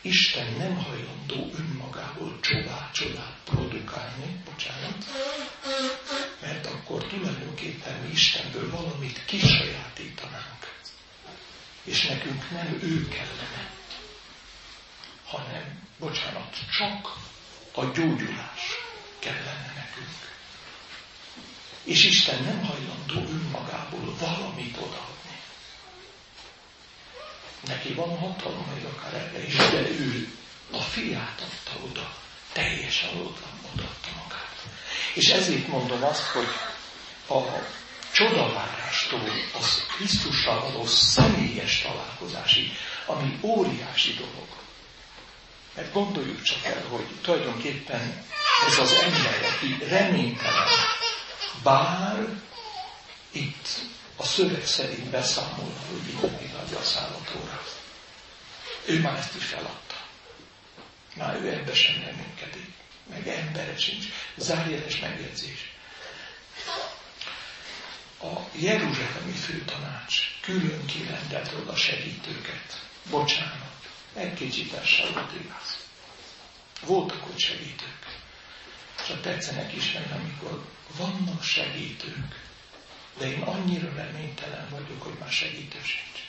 Isten 0.00 0.52
nem 0.52 0.76
hajlandó 0.76 1.50
önmagából 1.58 2.40
csodát, 2.40 2.92
csodát 2.92 3.36
produkálni, 3.44 4.40
bocsánat, 4.44 5.04
mert 6.40 6.66
akkor 6.66 7.06
tulajdonképpen 7.06 8.00
mi 8.00 8.10
Istenből 8.12 8.70
valamit 8.70 9.24
kisajátítanánk. 9.24 10.75
És 11.86 12.06
nekünk 12.06 12.50
nem 12.50 12.78
ő 12.82 13.08
kellene, 13.08 13.70
hanem, 15.26 15.88
bocsánat, 15.98 16.56
csak 16.78 17.16
a 17.72 17.84
gyógyulás 17.84 18.62
kellene 19.18 19.72
nekünk. 19.74 20.34
És 21.82 22.04
Isten 22.04 22.42
nem 22.42 22.64
hajlandó 22.64 23.32
önmagából 23.32 24.16
valamit 24.18 24.76
odaadni. 24.76 25.40
Neki 27.66 27.92
van 27.92 28.18
hatalma, 28.18 28.66
hogy 28.72 28.84
akár 28.96 29.14
erre 29.14 29.46
is, 29.46 29.56
de 29.56 29.80
ő 29.90 30.32
a 30.70 30.80
fiát 30.80 31.40
adta 31.40 31.84
oda, 31.84 32.14
teljesen 32.52 33.16
odaadta 33.16 34.08
magát. 34.22 34.66
És 35.14 35.28
ezért 35.28 35.66
mondom 35.66 36.04
azt, 36.04 36.24
hogy 36.24 36.48
a 37.26 37.40
csodavárástól 38.16 39.30
az 39.58 39.84
Krisztussal 39.96 40.60
való 40.60 40.86
személyes 40.86 41.80
találkozásig, 41.80 42.70
ami 43.06 43.38
óriási 43.42 44.14
dolog. 44.14 44.48
Mert 45.74 45.92
gondoljuk 45.92 46.42
csak 46.42 46.64
el, 46.64 46.84
hogy 46.88 47.06
tulajdonképpen 47.22 48.24
ez 48.66 48.78
az 48.78 48.92
ember, 48.92 49.52
aki 49.54 49.84
reménytelen, 49.88 50.68
bár 51.62 52.26
itt 53.30 53.68
a 54.16 54.24
szöveg 54.24 54.66
szerint 54.66 55.10
beszámol, 55.10 55.72
hogy 55.88 56.00
mindenki 56.12 56.50
adja 56.62 56.78
a 56.78 56.82
szállatóra. 56.82 57.62
Ő 58.86 59.00
már 59.00 59.16
ezt 59.18 59.34
is 59.36 59.44
feladta. 59.44 59.94
Már 61.14 61.34
ő 61.42 61.48
ebbe 61.52 61.74
sem 61.74 61.94
reménykedik. 61.94 62.72
Meg 63.10 63.28
embere 63.28 63.76
sincs. 63.78 64.04
Zárjeles 64.36 64.98
megjegyzés. 65.00 65.75
A 68.34 68.48
Jeruzsálemi 68.52 69.32
főtanács 69.32 70.40
külön 70.40 70.86
kirendelt 70.86 71.52
a 71.68 71.76
segítőket. 71.76 72.86
Bocsánat, 73.10 73.88
egy 74.14 74.34
kicsit 74.34 74.70
volt 74.70 75.32
igaz. 75.40 75.78
Voltak 76.84 77.26
ott 77.26 77.38
segítők. 77.38 78.18
Csak 79.06 79.20
tetszenek 79.20 79.74
is 79.74 79.92
meg, 79.92 80.10
amikor 80.20 80.64
vannak 80.96 81.42
segítők, 81.42 82.44
de 83.18 83.26
én 83.26 83.42
annyira 83.42 83.94
reménytelen 83.94 84.68
vagyok, 84.70 85.02
hogy 85.02 85.16
már 85.18 85.30
segítő 85.30 85.78
sincs. 85.82 86.20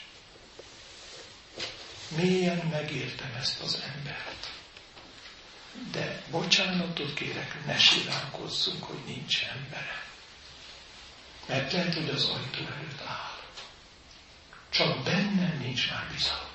Mélyen 2.16 2.66
megértem 2.70 3.34
ezt 3.38 3.60
az 3.60 3.82
embert. 3.96 4.52
De 5.92 6.22
bocsánatot 6.30 7.14
kérek, 7.14 7.64
ne 7.66 7.78
siránkozzunk, 7.78 8.84
hogy 8.84 9.00
nincs 9.06 9.42
embere. 9.44 10.07
Mert 11.48 11.72
lehet, 11.72 11.94
hogy 11.94 12.08
az 12.08 12.24
ajtó 12.24 12.58
előtt 12.58 13.00
áll. 13.06 13.40
Csak 14.70 15.02
bennem 15.02 15.58
nincs 15.58 15.90
már 15.90 16.10
bizalom. 16.12 16.46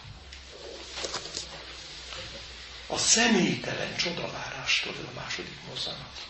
A 2.87 2.97
személytelen 2.97 3.95
csodavárástól 3.95 4.93
a 5.11 5.19
második 5.19 5.57
mozzanat. 5.69 6.27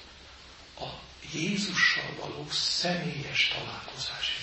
A 0.80 0.86
Jézussal 1.34 2.16
való 2.20 2.48
személyes 2.52 3.48
találkozás. 3.48 4.40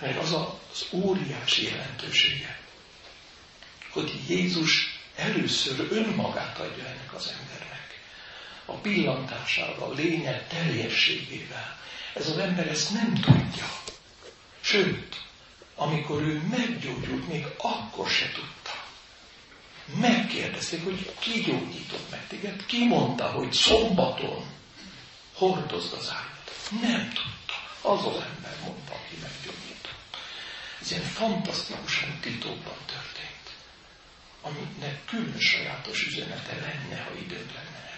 Mert 0.00 0.18
az 0.18 0.32
az 0.32 0.86
óriási 0.92 1.64
jelentősége, 1.64 2.60
hogy 3.90 4.28
Jézus 4.28 5.00
először 5.14 5.88
önmagát 5.90 6.58
adja 6.58 6.84
ennek 6.84 7.14
az 7.14 7.28
embernek. 7.40 7.63
A 8.64 8.72
pillantásával, 8.72 9.94
lénye 9.94 10.46
teljességével. 10.46 11.78
Ez 12.14 12.28
az 12.28 12.38
ember 12.38 12.68
ezt 12.68 12.92
nem 12.92 13.14
tudja. 13.14 13.70
Sőt, 14.60 15.22
amikor 15.74 16.22
ő 16.22 16.42
meggyógyult, 16.50 17.28
még 17.28 17.46
akkor 17.58 18.08
se 18.08 18.32
tudta. 18.32 18.82
Megkérdezték, 20.00 20.84
hogy 20.84 21.12
ki 21.18 21.40
gyógyított 21.40 22.10
meg 22.10 22.26
téged, 22.26 22.66
ki 22.66 22.86
mondta, 22.86 23.30
hogy 23.30 23.52
szombaton 23.52 24.44
hordozd 25.34 25.92
az 25.92 26.10
állat. 26.10 26.52
Nem 26.80 27.08
tudta. 27.12 27.54
Az 27.80 28.06
az 28.06 28.22
ember 28.22 28.56
mondta, 28.64 28.92
aki 28.92 29.16
meggyógyított. 29.22 30.18
Ez 30.80 30.90
ilyen 30.90 31.02
fantasztikusan 31.02 32.18
titokban 32.20 32.78
történt, 32.86 33.48
aminek 34.42 35.04
külön 35.04 35.38
sajátos 35.38 36.06
üzenete 36.06 36.54
lenne, 36.54 37.02
ha 37.02 37.14
időnk 37.14 37.52
lenne. 37.54 37.93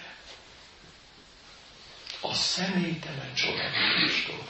A 2.21 2.35
személytelen 2.35 3.35
csodálatostól, 3.35 4.49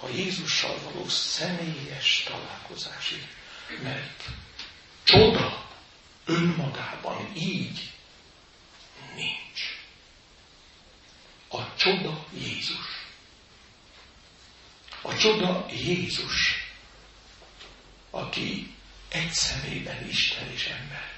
a 0.00 0.08
Jézussal 0.08 0.78
való 0.82 1.08
személyes 1.08 2.22
találkozásig, 2.26 3.28
mert 3.82 4.24
csoda 5.04 5.68
önmagában 6.24 7.36
így 7.36 7.90
nincs. 9.14 9.60
A 11.48 11.74
csoda 11.74 12.26
Jézus. 12.32 13.06
A 15.02 15.16
csoda 15.16 15.66
Jézus, 15.70 16.66
aki 18.10 18.74
egy 19.08 19.32
szemében 19.32 20.08
Isten 20.08 20.50
és 20.50 20.66
ember. 20.66 21.16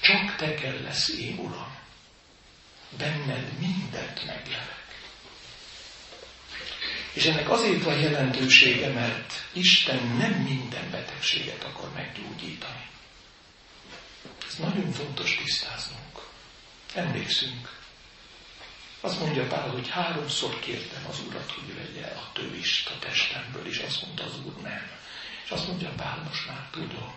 Csak 0.00 0.36
te 0.36 0.54
kell 0.54 0.80
lesz 0.82 1.08
én, 1.08 1.38
Uram. 1.38 1.83
Benned 2.98 3.58
mindent 3.58 4.26
meglevek. 4.26 4.82
És 7.12 7.24
ennek 7.24 7.50
azért 7.50 7.82
van 7.82 7.98
jelentősége, 7.98 8.88
mert 8.88 9.32
Isten 9.52 10.06
nem 10.06 10.32
minden 10.32 10.90
betegséget 10.90 11.64
akar 11.64 11.92
meggyógyítani. 11.92 12.86
Ez 14.46 14.54
nagyon 14.56 14.92
fontos 14.92 15.36
tisztáznunk. 15.44 16.18
Emlékszünk. 16.94 17.82
Azt 19.00 19.20
mondja 19.20 19.46
Pál, 19.46 19.68
hogy 19.68 19.88
háromszor 19.88 20.58
kértem 20.58 21.06
az 21.08 21.20
Urat, 21.28 21.50
hogy 21.50 21.74
vegye 21.74 22.06
a 22.06 22.30
tövist 22.32 22.90
a 22.90 22.98
testemből, 22.98 23.66
és 23.66 23.78
azt 23.78 24.02
mondta 24.02 24.24
az 24.24 24.38
Úr 24.44 24.62
nem. 24.62 24.90
És 25.44 25.50
azt 25.50 25.66
mondja 25.66 25.88
Pál, 25.96 26.22
most 26.28 26.46
már 26.46 26.68
tudom, 26.70 27.14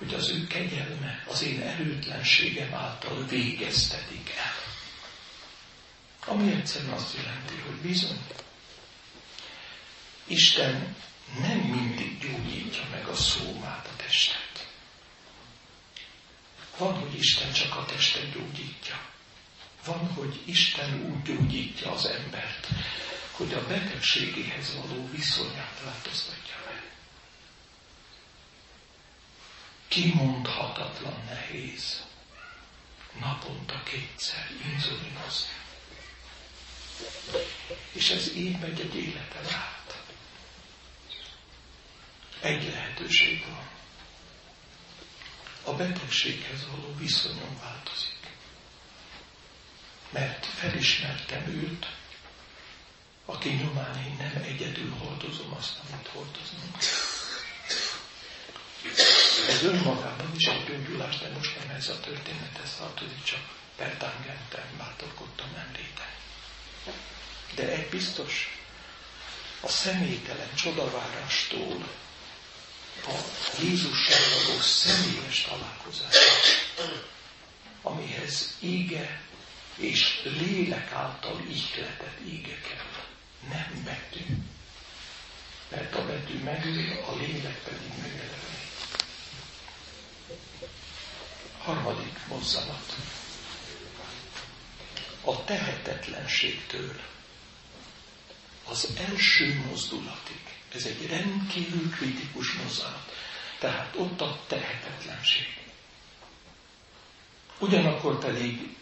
hogy 0.00 0.14
az 0.14 0.28
ő 0.28 0.46
kegyelme 0.46 1.24
az 1.28 1.42
én 1.42 1.60
erőtlenségem 1.60 2.74
által 2.74 3.26
végeztetik 3.26 4.30
el. 4.36 4.54
Ami 6.26 6.52
egyszerűen 6.52 6.92
azt 6.92 7.16
jelenti, 7.16 7.54
hogy 7.66 7.74
bizony, 7.74 8.20
Isten 10.26 10.96
nem 11.40 11.58
mindig 11.58 12.18
gyógyítja 12.18 12.82
meg 12.90 13.06
a 13.06 13.14
szómát, 13.14 13.86
a 13.86 13.96
testet. 13.96 14.68
Van, 16.78 16.94
hogy 16.94 17.18
Isten 17.18 17.52
csak 17.52 17.76
a 17.76 17.84
testet 17.84 18.32
gyógyítja. 18.32 19.00
Van, 19.84 20.12
hogy 20.12 20.40
Isten 20.44 21.04
úgy 21.04 21.22
gyógyítja 21.22 21.92
az 21.92 22.06
embert, 22.06 22.68
hogy 23.30 23.52
a 23.52 23.66
betegségéhez 23.66 24.74
való 24.74 25.08
viszonyát 25.12 25.80
változtatja 25.84 26.54
meg. 26.66 26.90
Kimondhatatlan 29.90 31.24
nehéz 31.24 32.04
naponta 33.20 33.82
kétszer 33.82 34.50
inzulinozni. 34.72 35.58
És 37.92 38.10
ez 38.10 38.34
így 38.34 38.58
megy 38.58 38.80
egy 38.80 38.94
életen 38.94 39.44
át. 39.44 40.02
Egy 42.40 42.70
lehetőség 42.72 43.44
van. 43.46 43.68
A 45.64 45.76
betegséghez 45.76 46.66
való 46.66 46.94
viszonyom 46.98 47.58
változik. 47.62 48.18
Mert 50.10 50.46
felismertem 50.46 51.46
őt, 51.46 51.86
aki 53.24 53.48
nyomán 53.48 54.04
én 54.06 54.16
nem 54.18 54.42
egyedül 54.42 54.90
hordozom 54.90 55.52
azt, 55.52 55.78
amit 55.88 56.06
hordozom. 56.06 56.70
Ez 59.48 59.62
önmagában 59.62 60.32
is 60.36 60.46
egy 60.46 60.64
gyógyulás, 60.64 61.18
de 61.18 61.28
most 61.28 61.58
nem 61.58 61.76
ez 61.76 61.88
a 61.88 62.00
történet, 62.00 62.60
ez 62.62 62.76
tartozik, 62.78 63.22
csak 63.24 63.40
pertangentem 63.76 64.64
bátorkodtam 64.78 65.48
említeni. 65.66 66.14
De 67.54 67.68
egy 67.68 67.88
biztos, 67.88 68.58
a 69.60 69.68
személytelen 69.68 70.54
csodavárástól 70.54 71.88
a 73.06 73.14
Jézussal 73.62 74.44
való 74.44 74.60
személyes 74.60 75.42
találkozás, 75.48 76.14
amihez 77.82 78.56
ége 78.60 79.20
és 79.76 80.20
lélek 80.24 80.92
által 80.92 81.40
ihletett 81.48 82.18
égeket 82.26 82.84
nem 83.48 83.82
betű. 83.84 84.24
Mert 85.70 85.94
a 85.94 86.06
betű 86.06 86.38
megöl, 86.38 87.04
a 87.06 87.16
lélek 87.16 87.58
pedig 87.64 87.88
megeleveni. 88.02 88.69
Harmadik 91.70 92.18
mozzanat. 92.28 92.96
A 95.24 95.44
tehetetlenségtől 95.44 97.00
az 98.68 98.88
első 99.08 99.64
mozdulatig. 99.68 100.40
Ez 100.74 100.84
egy 100.84 101.06
rendkívül 101.06 101.90
kritikus 101.90 102.52
mozzanat. 102.52 103.12
Tehát 103.58 103.96
ott 103.96 104.20
a 104.20 104.40
tehetetlenség. 104.46 105.46
Ugyanakkor 107.58 108.18
pedig 108.18 108.76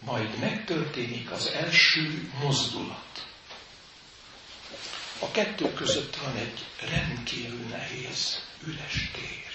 majd 0.00 0.38
megtörténik 0.38 1.30
az 1.30 1.46
első 1.46 2.32
mozdulat. 2.42 3.26
A 5.18 5.30
kettő 5.30 5.72
között 5.72 6.16
van 6.16 6.36
egy 6.36 6.64
rendkívül 6.90 7.66
nehéz, 7.68 8.42
üres 8.66 9.10
tér. 9.12 9.47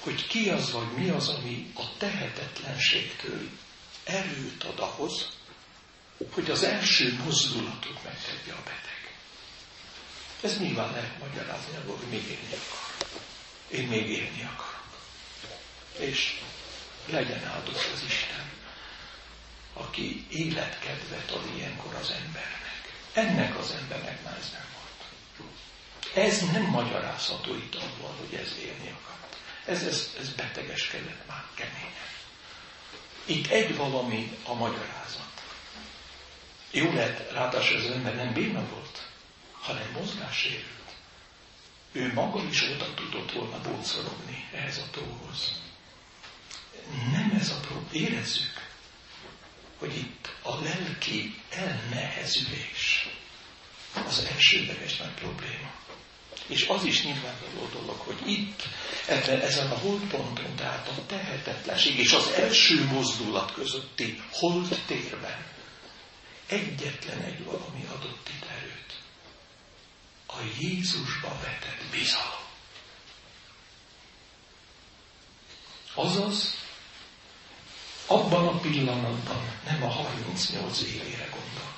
Hogy 0.00 0.26
ki 0.26 0.48
az, 0.50 0.72
vagy 0.72 0.92
mi 0.92 1.08
az, 1.08 1.28
ami 1.28 1.72
a 1.74 1.96
tehetetlenségtől 1.98 3.48
erőt 4.04 4.64
ad 4.64 4.78
ahhoz, 4.78 5.28
hogy 6.32 6.50
az 6.50 6.62
első 6.62 7.16
mozdulatot 7.24 8.04
megtegye 8.04 8.52
a 8.52 8.62
beteg. 8.64 9.14
Ez 10.40 10.58
nyilván 10.58 10.92
lehet 10.92 11.18
magyarázni, 11.18 11.74
hogy 11.86 12.08
még 12.10 12.22
élni 12.22 12.52
akar. 12.52 13.08
Én 13.70 13.88
még 13.88 14.08
élni 14.08 14.42
akarok. 14.42 14.98
És 15.98 16.40
legyen 17.06 17.44
áldott 17.44 17.90
az 17.94 18.02
Isten, 18.06 18.50
aki 19.72 20.26
életkedvet 20.30 21.30
ad 21.30 21.56
ilyenkor 21.56 21.94
az 21.94 22.10
embernek. 22.10 22.92
Ennek 23.12 23.58
az 23.58 23.70
embernek 23.70 24.24
már 24.24 24.38
ez 24.38 24.50
nem 24.50 24.66
volt. 24.74 25.48
Ez 26.14 26.40
nem 26.52 26.62
magyarázható 26.62 27.54
itt 27.54 27.74
abban, 27.74 28.16
hogy 28.16 28.34
ez 28.34 28.56
élni 28.62 28.88
akart. 28.88 29.29
Ez, 29.64 29.82
ez, 29.82 30.14
ez 30.20 30.28
betegeskedett 30.32 31.26
már 31.26 31.44
keményen. 31.54 32.08
Itt 33.24 33.46
egy 33.46 33.76
valami 33.76 34.36
a 34.44 34.54
magyarázat. 34.54 35.42
Jó 36.70 36.92
lett, 36.92 37.32
ráadásul 37.32 37.76
az 37.76 37.90
ember 37.90 38.14
nem 38.14 38.32
béna 38.32 38.68
volt, 38.68 39.08
hanem 39.52 39.90
mozgássérült. 39.92 40.94
Ő 41.92 42.12
maga 42.12 42.42
is 42.42 42.62
oda 42.62 42.94
tudott 42.94 43.32
volna 43.32 43.60
bócorogni 43.60 44.48
ehhez 44.52 44.78
a 44.78 44.90
tóhoz. 44.90 45.60
Nem 47.12 47.36
ez 47.40 47.50
a 47.50 47.60
probléma. 47.60 48.06
Érezzük, 48.06 48.68
hogy 49.78 49.96
itt 49.96 50.34
a 50.42 50.62
lelki 50.62 51.42
elnehezülés 51.50 53.08
az 54.06 54.24
elsődleges 54.34 54.96
nagy 54.96 55.14
probléma. 55.14 55.72
És 56.46 56.66
az 56.66 56.84
is 56.84 57.04
nyilvánvaló 57.04 57.68
dolog, 57.72 57.96
hogy 57.96 58.28
itt, 58.30 58.62
ebben, 59.06 59.40
ezen 59.40 59.70
a 59.70 59.78
holdponton, 59.78 60.56
tehát 60.56 60.88
a 60.88 61.06
tehetetlenség 61.06 61.98
és 61.98 62.12
az 62.12 62.28
első 62.28 62.84
mozdulat 62.84 63.52
közötti 63.52 64.22
hold 64.30 64.82
térben 64.86 65.44
egyetlen 66.50 67.22
egy 67.22 67.44
valami 67.44 67.84
adott 67.84 68.28
itt 68.28 68.44
erőt. 68.50 68.94
A 70.26 70.36
Jézusba 70.58 71.38
vetett 71.42 71.84
bizalom. 71.90 72.48
Azaz, 75.94 76.56
abban 78.06 78.46
a 78.46 78.60
pillanatban 78.60 79.58
nem 79.64 79.82
a 79.82 79.88
38 79.88 80.80
évére 80.80 81.28
gondol. 81.30 81.74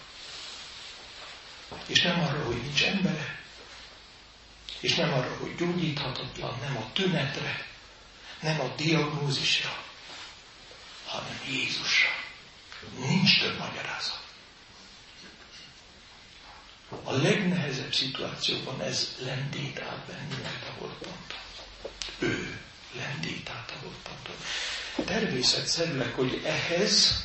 És 1.86 2.02
nem 2.02 2.20
arra, 2.20 2.44
hogy 2.44 2.62
nincs 2.62 2.84
embere, 2.84 3.41
és 4.82 4.94
nem 4.94 5.12
arra, 5.12 5.36
hogy 5.40 5.54
gyógyíthatatlan, 5.54 6.58
nem 6.60 6.76
a 6.76 6.92
tünetre, 6.92 7.66
nem 8.40 8.60
a 8.60 8.74
diagnózisra, 8.76 9.82
hanem 11.06 11.40
Jézusra. 11.48 12.10
Nincs 12.98 13.40
több 13.40 13.58
magyarázat. 13.58 14.20
A 17.04 17.12
legnehezebb 17.12 17.94
szituációban 17.94 18.80
ez 18.80 19.16
lendít 19.18 19.80
át 19.80 19.98
bennünket 20.06 20.62
a 20.68 20.72
holtponton. 20.78 21.38
Ő 22.18 22.60
lendít 22.96 23.48
át 23.48 23.70
a 23.70 23.78
holtponton. 23.82 24.36
Természetszerűleg, 25.04 26.12
hogy 26.12 26.40
ehhez 26.44 27.24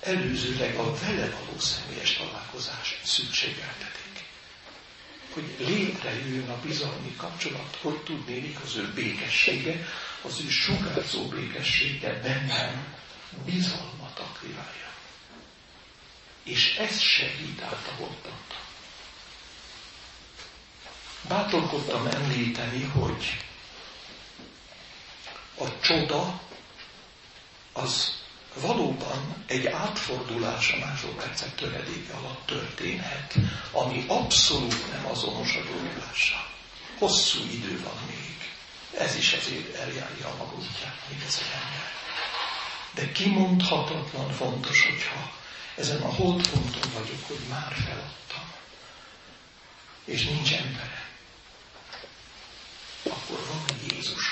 előzőleg 0.00 0.74
a 0.76 0.94
vele 0.94 1.30
való 1.30 1.58
személyes 1.58 2.12
találkozás 2.16 3.00
szükségeltetik. 3.04 4.07
Hogy 5.38 5.66
létrejöjjön 5.68 6.48
a 6.50 6.60
bizalmi 6.60 7.14
kapcsolat, 7.16 7.78
hogy 7.80 8.02
tudnélik 8.02 8.58
az 8.64 8.76
ő 8.76 8.92
békessége, 8.94 9.86
az 10.22 10.40
ő 10.44 10.48
sugárzó 10.48 11.28
békessége 11.28 12.20
bennem 12.20 12.96
bizalmat 13.44 14.18
aktiválja. 14.18 14.92
És 16.42 16.76
ez 16.76 17.00
segít 17.00 17.60
át 17.62 17.88
a 17.88 17.94
holtant. 17.96 18.54
Bátorkodtam 21.28 22.06
említeni, 22.06 22.82
hogy 22.84 23.36
a 25.58 25.80
csoda 25.80 26.40
az 27.72 28.17
valóban 28.60 29.44
egy 29.46 29.66
átfordulás 29.66 30.72
a 30.72 30.78
másodpercek 30.86 31.54
töredéke 31.54 32.12
alatt 32.14 32.46
történhet, 32.46 33.34
ami 33.72 34.04
abszolút 34.08 34.92
nem 34.92 35.06
azonos 35.06 35.54
a 35.54 35.60
gyógyulással. 35.60 36.46
Hosszú 36.98 37.38
idő 37.52 37.80
van 37.82 38.02
még. 38.06 38.36
ez 38.98 39.16
is 39.16 39.32
azért 39.32 39.74
eljárja 39.74 40.26
a 40.28 40.36
maga 40.36 40.54
útját, 40.54 41.00
még 41.10 41.22
ez 41.26 41.40
a 41.42 41.54
ember. 41.54 41.90
De 42.94 43.12
kimondhatatlan 43.12 44.32
fontos, 44.32 44.84
hogyha 44.84 45.32
ezen 45.76 46.02
a 46.02 46.14
holdponton 46.14 46.92
vagyok, 46.92 47.26
hogy 47.26 47.40
már 47.48 47.72
feladtam, 47.72 48.52
és 50.04 50.24
nincs 50.24 50.52
emberem, 50.52 51.06
akkor 53.02 53.46
van 53.46 53.78
Jézusom. 53.90 54.27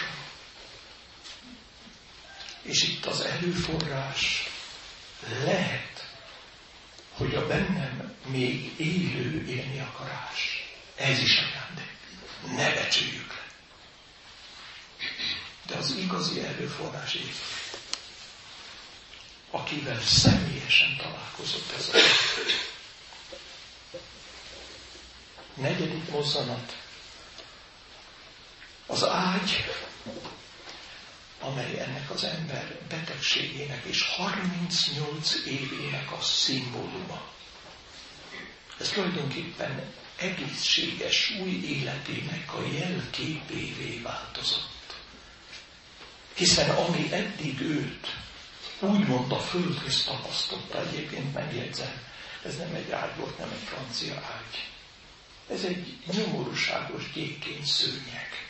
És 2.66 2.82
itt 2.82 3.06
az 3.06 3.20
erőforrás 3.20 4.50
lehet, 5.44 6.06
hogy 7.12 7.34
a 7.34 7.46
bennem 7.46 8.14
még 8.26 8.80
élő 8.80 9.46
élni 9.48 9.80
akarás. 9.80 10.70
Ez 10.94 11.18
is 11.18 11.38
ajándék. 11.38 11.96
Ne 12.56 12.74
becsüljük 12.74 13.28
le. 13.28 13.44
De 15.66 15.76
az 15.76 15.90
igazi 15.90 16.40
erőforrás 16.40 17.14
Jézus, 17.14 17.70
akivel 19.50 20.00
személyesen 20.00 20.96
találkozott 20.96 21.72
ez 21.76 21.88
a 21.88 21.98
Negyedik 25.54 26.10
mozzanat. 26.10 26.76
Az 28.86 29.04
ágy, 29.04 29.64
amely 31.40 31.78
ennek 31.80 32.10
az 32.10 32.24
ember 32.24 32.78
betegségének 32.88 33.84
és 33.84 34.02
38 34.02 35.34
évének 35.46 36.12
a 36.12 36.20
szimbóluma. 36.20 37.22
Ez 38.80 38.88
tulajdonképpen 38.88 39.92
egészséges 40.16 41.30
új 41.42 41.50
életének 41.50 42.54
a 42.54 42.62
jelképévé 42.62 43.98
változott. 43.98 44.94
Hiszen 46.34 46.70
ami 46.70 47.12
eddig 47.12 47.60
őt 47.60 48.16
úgymond 48.80 49.32
a 49.32 49.38
földhöz 49.38 50.04
tapasztotta, 50.04 50.86
egyébként 50.88 51.34
megjegyzem, 51.34 52.02
ez 52.44 52.56
nem 52.56 52.74
egy 52.74 52.90
ágy 52.90 53.16
volt, 53.16 53.38
nem 53.38 53.50
egy 53.50 53.68
francia 53.68 54.14
ágy. 54.14 54.68
Ez 55.48 55.64
egy 55.64 55.98
nyomorúságos 56.12 57.12
gyékény 57.12 57.64
szőnyeg, 57.64 58.45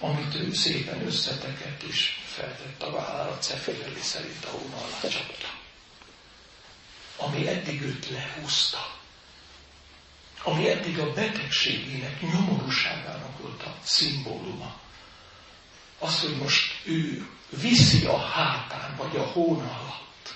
amit 0.00 0.34
ő 0.34 0.52
szépen 0.52 1.06
összetekett 1.06 1.82
és 1.82 2.18
feltett 2.26 2.82
a 2.82 2.90
vállára, 2.90 3.38
ceféleli 3.38 4.00
szerint 4.00 4.44
a 4.44 4.50
hóna 4.50 4.76
alá. 4.76 5.12
Ami 7.16 7.48
eddig 7.48 7.82
őt 7.82 8.10
lehúzta, 8.10 8.94
ami 10.42 10.68
eddig 10.68 10.98
a 10.98 11.12
betegségének, 11.12 12.20
nyomorúságának 12.20 13.38
volt 13.38 13.62
a 13.62 13.76
szimbóluma. 13.82 14.80
Az, 15.98 16.20
hogy 16.20 16.36
most 16.36 16.80
ő 16.84 17.28
viszi 17.48 18.04
a 18.04 18.18
hátán, 18.18 18.96
vagy 18.96 19.16
a 19.16 19.22
hóna 19.22 19.78
alatt. 19.80 20.34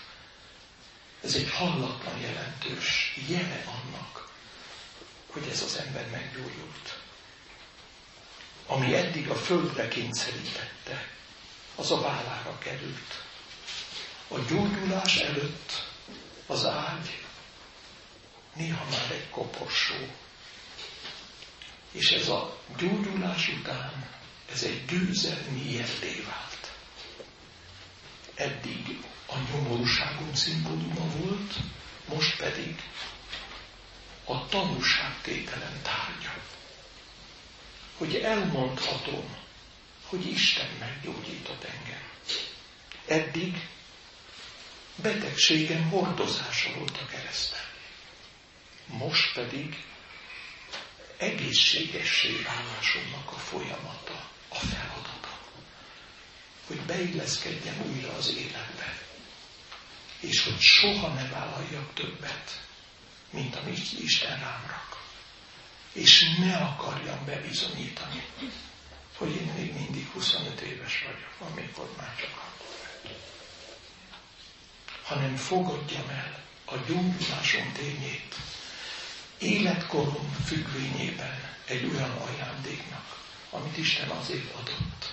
Ez 1.23 1.35
egy 1.35 1.51
hallatlan 1.51 2.19
jelentős 2.21 3.17
jele 3.29 3.65
annak, 3.67 4.33
hogy 5.27 5.49
ez 5.51 5.63
az 5.63 5.77
ember 5.77 6.09
meggyógyult. 6.11 6.98
Ami 8.71 8.95
eddig 8.95 9.29
a 9.31 9.35
földre 9.35 9.89
kényszerítette, 9.89 11.09
az 11.77 11.91
a 11.91 12.01
vállára 12.01 12.59
került. 12.59 13.25
A 14.29 14.39
gyógyulás 14.39 15.17
előtt 15.17 15.85
az 16.47 16.65
ágy 16.65 17.25
néha 18.57 18.85
már 18.91 19.11
egy 19.11 19.31
koporsó. 19.31 19.95
És 21.93 22.11
ez 22.11 22.29
a 22.29 22.59
gyógyulás 22.79 23.49
után, 23.49 24.09
ez 24.53 24.63
egy 24.63 24.85
győzelmi 24.85 25.73
jelé 25.73 26.25
vált. 26.27 26.73
Eddig 28.35 29.05
a 29.27 29.35
nyomorúságunk 29.53 30.37
szimbóluma 30.37 31.07
volt, 31.17 31.55
most 32.09 32.37
pedig 32.37 32.83
a 34.25 34.47
tanúságtételen 34.49 35.81
tárgya. 35.83 36.33
Hogy 37.99 38.15
elmondhatom, 38.15 39.37
hogy 40.07 40.27
Isten 40.27 40.69
meggyógyított 40.79 41.65
engem. 41.65 42.03
Eddig 43.07 43.69
betegségem 44.97 45.89
hordozása 45.89 46.75
volt 46.79 46.99
a 46.99 47.07
kereszten 47.07 47.69
most 48.89 49.33
pedig 49.33 49.85
egészségessé 51.17 52.43
válásomnak 52.43 53.33
a 53.33 53.39
folyamata, 53.39 54.29
a 54.49 54.55
feladata, 54.55 55.39
hogy 56.67 56.81
beilleszkedjem 56.81 57.93
újra 57.93 58.13
az 58.13 58.35
életbe, 58.35 58.99
és 60.21 60.45
hogy 60.45 60.61
soha 60.61 61.09
ne 61.09 61.29
vállaljak 61.29 61.95
többet, 61.95 62.67
mint 63.31 63.57
amit 63.57 63.93
Isten 64.01 64.41
rám 64.41 64.67
rak. 64.69 65.08
És 65.99 66.37
ne 66.39 66.57
akarjam 66.57 67.25
bebizonyítani, 67.25 68.23
hogy 69.17 69.31
én 69.31 69.53
még 69.57 69.73
mindig 69.75 70.09
25 70.13 70.61
éves 70.61 71.05
vagyok, 71.05 71.51
amikor 71.51 71.91
már 71.97 72.17
csak 72.17 72.31
akkor 72.31 72.49
hanem 75.09 75.37
fogadjam 75.37 76.09
el 76.09 76.39
a 76.65 76.75
gyógyulásom 76.87 77.73
tényét, 77.73 78.35
életkorom 79.39 80.37
függvényében 80.47 81.57
egy 81.65 81.85
olyan 81.85 82.11
ajándéknak, 82.11 83.17
amit 83.51 83.77
Isten 83.77 84.09
azért 84.09 84.55
adott, 84.55 85.13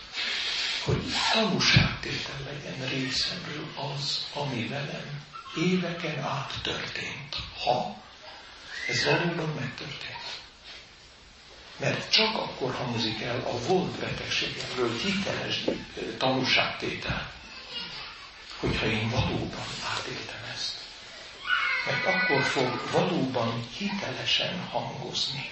hogy 0.84 1.04
tanúságtétel 1.34 2.40
legyen 2.46 2.90
részemről 2.90 3.68
az, 3.94 4.26
ami 4.34 4.68
velem 4.68 5.24
éveken 5.58 6.20
át 6.20 6.54
történt, 6.62 7.36
ha 7.64 8.04
ez 8.88 9.04
valóban 9.04 9.50
megtörtént. 9.60 10.45
Mert 11.78 12.12
csak 12.12 12.36
akkor 12.38 12.74
hangzik 12.74 13.22
el 13.22 13.40
a 13.40 13.58
volt 13.68 13.92
betegségemről 13.92 14.98
hiteles 14.98 15.64
tanúságtétel, 16.18 17.32
hogyha 18.60 18.86
én 18.86 19.10
valóban 19.10 19.66
átéltem 19.98 20.44
ezt 20.54 20.84
mert 21.86 22.06
akkor 22.06 22.42
fog 22.44 22.90
valóban 22.92 23.68
hitelesen 23.78 24.60
hangozni. 24.60 25.50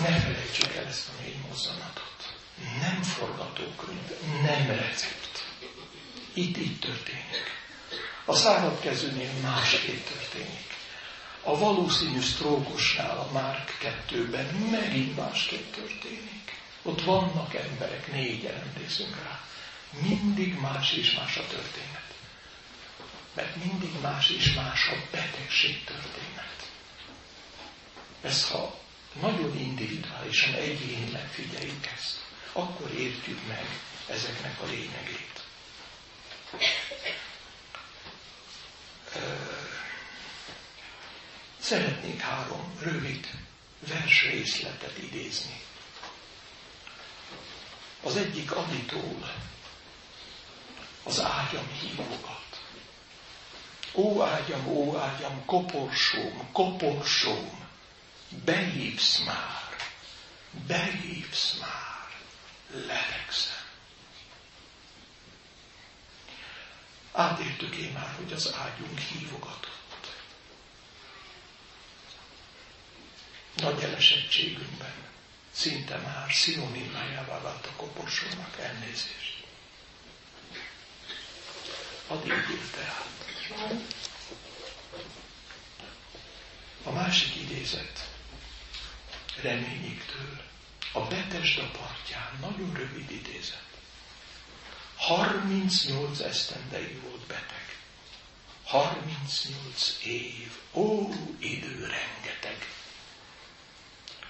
Ne 0.00 0.20
felejtsük 0.20 0.74
el 0.74 0.86
ezt 0.86 1.08
a 1.08 1.22
négy 1.22 1.36
mozzanatot. 1.48 2.34
Nem 2.80 3.02
forgatókönyv, 3.02 4.10
nem 4.42 4.66
recept. 4.66 5.44
Itt 6.32 6.56
így 6.56 6.78
történik. 6.78 7.56
A 8.24 8.34
szárad 8.34 8.80
kezűnél 8.80 9.32
másképp 9.42 10.06
történik. 10.06 10.76
A 11.48 11.58
valószínű 11.58 12.20
sztrókosnál 12.20 13.18
a 13.18 13.32
Márk 13.32 13.76
kettőben 13.78 14.46
megint 14.70 15.16
másképp 15.16 15.72
történik. 15.74 16.56
Ott 16.82 17.02
vannak 17.02 17.54
emberek, 17.54 18.12
négyen 18.12 18.54
emlékszünk 18.54 19.16
rá. 19.24 19.40
Mindig 20.02 20.60
más 20.60 20.92
és 20.92 21.14
más 21.14 21.36
a 21.36 21.46
történet 21.46 22.08
mert 23.38 23.56
mindig 23.64 24.00
más 24.02 24.30
és 24.30 24.52
más 24.54 24.88
a 24.88 24.94
betegség 25.10 25.84
történet. 25.84 26.70
Ez 28.22 28.48
ha 28.48 28.78
nagyon 29.20 29.58
individuálisan, 29.58 30.54
egyénileg 30.54 31.28
figyeljük 31.28 31.86
ezt, 31.96 32.16
akkor 32.52 32.90
értjük 32.94 33.46
meg 33.48 33.64
ezeknek 34.08 34.60
a 34.62 34.64
lényegét. 34.66 35.42
Szeretnék 41.68 42.20
három 42.20 42.78
rövid 42.80 43.28
versrészletet 43.88 44.98
idézni. 44.98 45.60
Az 48.02 48.16
egyik 48.16 48.52
Aditól, 48.52 49.34
az 51.02 51.20
ágyam 51.20 51.68
hívogat. 51.80 52.62
Ó 53.92 54.22
ágyam, 54.22 54.66
ó 54.66 54.96
ágyam, 54.96 55.44
koporsóm, 55.44 56.48
koporsóm, 56.52 57.68
behívsz 58.44 59.18
már, 59.18 59.76
behívsz 60.66 61.58
már, 61.60 62.08
lelegszem. 62.86 63.64
Átértük 67.12 67.74
én 67.74 67.92
már, 67.92 68.14
hogy 68.16 68.32
az 68.32 68.54
ágyunk 68.54 68.98
hívogatott. 68.98 69.87
Nagy 73.60 73.82
elesettségünkben 73.82 74.94
szinte 75.50 75.96
már 75.96 76.32
szinonimájává 76.32 77.40
vált 77.40 77.66
a 77.66 77.72
koporsónak 77.76 78.58
elnézést. 78.58 79.44
Addig 82.06 82.32
élte 82.32 82.80
át. 82.80 83.06
A 86.82 86.90
másik 86.90 87.36
idézet. 87.36 88.08
reményiktől. 89.42 90.42
A 90.92 91.00
Betesda 91.00 91.70
partján, 91.70 92.38
nagyon 92.40 92.74
rövid 92.74 93.10
idézet. 93.10 93.62
38 94.96 96.20
esztendei 96.20 96.92
volt 97.02 97.26
beteg. 97.26 97.78
38 98.64 99.98
év. 100.04 100.52
Ó, 100.72 101.08
idő 101.38 101.80
rengeteg. 101.80 102.77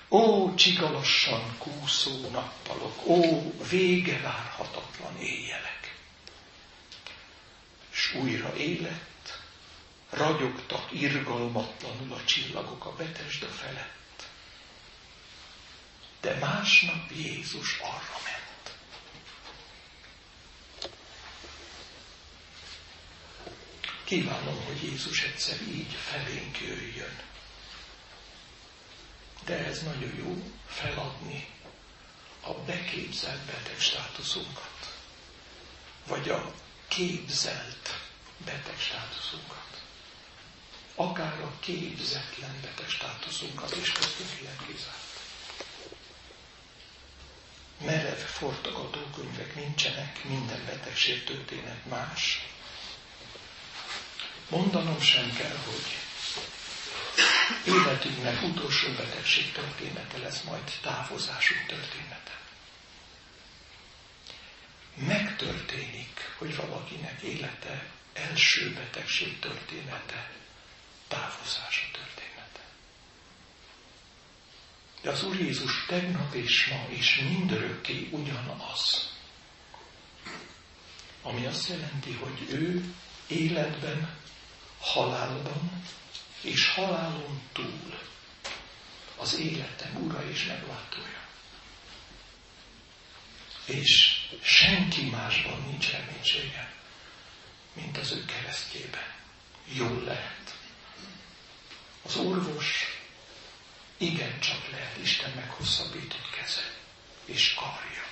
Ó, 0.08 0.54
csigalassan 0.54 1.58
kúszó 1.58 2.28
nappalok, 2.30 3.06
ó, 3.06 3.52
vége 3.68 4.20
várhatatlan 4.20 5.18
éjjelek. 5.18 5.96
És 7.90 8.14
újra 8.14 8.56
élet, 8.56 9.42
ragyogtak 10.10 10.92
irgalmatlanul 10.92 12.12
a 12.12 12.24
csillagok 12.24 12.84
a 12.84 12.92
Betesda 12.92 13.46
felett. 13.46 14.28
De 16.20 16.34
másnap 16.34 17.10
Jézus 17.10 17.78
arra 17.78 18.18
ment. 18.24 18.76
Kívánom, 24.04 24.64
hogy 24.64 24.82
Jézus 24.82 25.22
egyszer 25.22 25.60
így 25.62 25.92
felénk 25.92 26.60
jöjjön 26.60 27.27
de 29.48 29.64
ez 29.66 29.82
nagyon 29.82 30.14
jó 30.16 30.42
feladni 30.66 31.48
a 32.40 32.52
beképzelt 32.52 33.40
beteg 33.44 33.78
státuszunkat, 33.80 34.96
vagy 36.06 36.28
a 36.28 36.52
képzelt 36.88 37.94
beteg 38.44 38.78
státuszunkat, 38.78 39.82
akár 40.94 41.40
a 41.40 41.52
képzetlen 41.60 42.60
beteg 42.62 42.88
státuszunkat 42.88 43.76
is 43.76 43.92
köztünk 43.92 44.30
kizárt. 44.66 45.06
Merev 47.84 48.16
fortogatókönyvek 48.18 49.54
nincsenek, 49.54 50.24
minden 50.24 50.64
betegség 50.66 51.24
történet 51.24 51.86
más. 51.86 52.46
Mondanom 54.48 55.00
sem 55.00 55.32
kell, 55.34 55.56
hogy 55.64 56.07
életünknek 57.64 58.42
utolsó 58.42 58.92
betegség 58.92 59.52
története 59.52 60.18
lesz 60.18 60.42
majd 60.42 60.72
távozásunk 60.82 61.66
története. 61.66 62.38
Megtörténik, 64.94 66.34
hogy 66.38 66.56
valakinek 66.56 67.20
élete 67.20 67.86
első 68.12 68.72
betegség 68.72 69.38
története, 69.38 70.30
távozása 71.08 71.86
története. 71.92 72.64
De 75.02 75.10
az 75.10 75.22
Úr 75.22 75.40
Jézus 75.40 75.84
tegnap 75.86 76.34
és 76.34 76.66
ma 76.66 76.86
és 76.88 77.20
mindörökké 77.20 78.08
ugyanaz. 78.10 79.12
Ami 81.22 81.46
azt 81.46 81.68
jelenti, 81.68 82.12
hogy 82.12 82.46
ő 82.50 82.94
életben, 83.26 84.16
halálban 84.80 85.82
és 86.40 86.68
halálon 86.68 87.42
túl 87.52 87.98
az 89.16 89.34
életem 89.34 89.96
ura 89.96 90.30
és 90.30 90.44
megváltója. 90.44 91.26
És 93.64 94.20
senki 94.42 95.02
másban 95.02 95.62
nincs 95.66 95.90
reménysége, 95.90 96.72
mint 97.72 97.98
az 97.98 98.12
ő 98.12 98.24
keresztjében. 98.24 99.14
Jól 99.72 100.02
lehet. 100.02 100.54
Az 102.02 102.16
orvos 102.16 102.98
igencsak 103.96 104.70
lehet 104.70 104.96
Isten 104.96 105.30
meghosszabbított 105.30 106.30
keze 106.30 106.74
és 107.24 107.54
karja. 107.54 108.06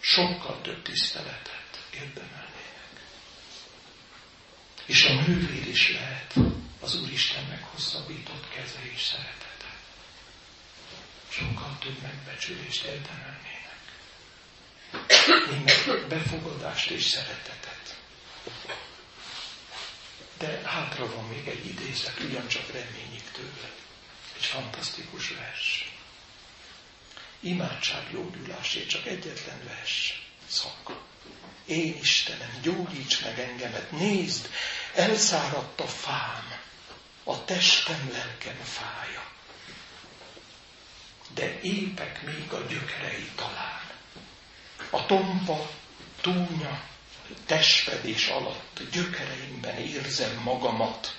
Sokkal 0.00 0.60
több 0.60 0.82
tiszteletet 0.82 1.86
érdemelni 1.94 2.59
és 4.90 5.04
a 5.04 5.12
nővér 5.14 5.66
is 5.68 5.92
lehet 5.92 6.34
az 6.80 7.00
Úristen 7.00 7.44
meghosszabbított 7.44 8.48
keze 8.54 8.80
és 8.94 9.02
szeretete. 9.02 9.74
Sokkal 11.28 11.78
több 11.80 12.02
megbecsülést 12.02 12.84
érdemelnének. 12.84 13.78
Német 15.50 16.08
befogadást 16.08 16.90
és 16.90 17.04
szeretetet. 17.04 17.96
De 20.38 20.60
hátra 20.64 21.14
van 21.14 21.24
még 21.28 21.46
egy 21.48 21.66
idézet, 21.66 22.20
ugyancsak 22.20 22.72
reményik 22.72 23.30
tőle. 23.32 23.70
Egy 24.36 24.44
fantasztikus 24.44 25.30
vers. 25.30 25.92
Imádság 27.40 28.08
jódulásért 28.12 28.88
csak 28.88 29.06
egyetlen 29.06 29.64
vers 29.64 30.29
szak. 30.50 30.98
Én 31.66 31.96
Istenem, 32.00 32.58
gyógyíts 32.62 33.22
meg 33.22 33.38
engemet, 33.38 33.90
nézd, 33.90 34.48
elszáradt 34.94 35.80
a 35.80 35.86
fám, 35.86 36.58
a 37.24 37.44
testem, 37.44 38.10
lelkem 38.12 38.56
fája. 38.62 39.28
De 41.34 41.60
épek 41.60 42.22
még 42.22 42.52
a 42.52 42.60
gyökerei 42.60 43.30
talán. 43.34 43.90
A 44.90 45.06
tompa, 45.06 45.70
túnya, 46.20 46.82
testfedés 47.46 48.28
alatt 48.28 48.80
gyökereimben 48.92 49.76
érzem 49.76 50.36
magamat, 50.42 51.16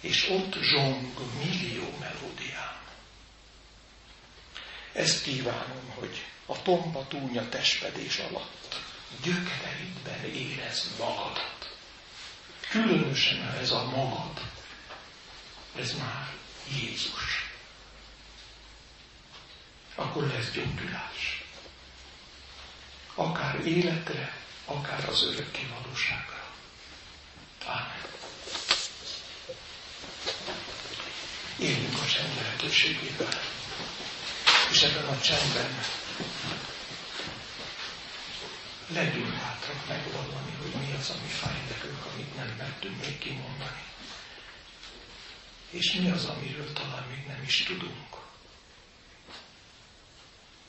és 0.00 0.28
ott 0.28 0.54
zsong 0.60 1.12
millió 1.38 1.96
melódiám. 2.00 2.80
Ezt 4.92 5.22
kívánom, 5.22 5.90
hogy 5.94 6.24
a 6.46 6.62
tomba 6.62 7.06
túnya 7.08 7.48
testfedés 7.48 8.18
alatt 8.18 8.80
gyökereidben 9.22 10.24
érezd 10.24 10.98
magadat. 10.98 11.76
Különösen 12.68 13.42
ez 13.60 13.70
a 13.70 13.84
magad, 13.84 14.40
ez 15.76 15.92
már 15.98 16.32
Jézus. 16.80 17.50
Akkor 19.94 20.26
lesz 20.26 20.50
gyógyulás. 20.50 21.44
Akár 23.14 23.66
életre, 23.66 24.36
akár 24.64 25.08
az 25.08 25.22
örökké 25.22 25.66
valóságra. 25.80 26.50
Ámen. 27.66 28.00
Éljünk 31.58 31.98
a 32.02 32.06
csend 32.06 32.34
lehetőségével. 32.34 33.40
És 34.70 34.82
ebben 34.82 35.04
a 35.04 35.20
csendben 35.20 35.84
legyünk 38.92 39.30
bátrak 39.30 39.88
megvallani, 39.88 40.52
hogy 40.60 40.80
mi 40.80 40.92
az, 40.98 41.10
ami 41.10 41.28
fáj 41.28 41.60
nekünk, 41.68 42.04
amit 42.12 42.36
nem 42.36 42.54
mertünk 42.56 43.04
még 43.04 43.18
kimondani. 43.18 43.82
És 45.70 45.92
mi 45.92 46.10
az, 46.10 46.24
amiről 46.24 46.72
talán 46.72 47.08
még 47.08 47.26
nem 47.26 47.42
is 47.42 47.62
tudunk. 47.62 48.16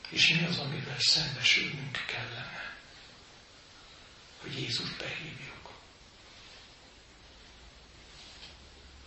És 0.08 0.28
mi 0.28 0.44
az, 0.44 0.58
amivel 0.58 0.98
szembesülnünk 0.98 2.04
kellene, 2.06 2.76
hogy 4.40 4.58
Jézus 4.58 4.90
behívjuk. 4.96 5.53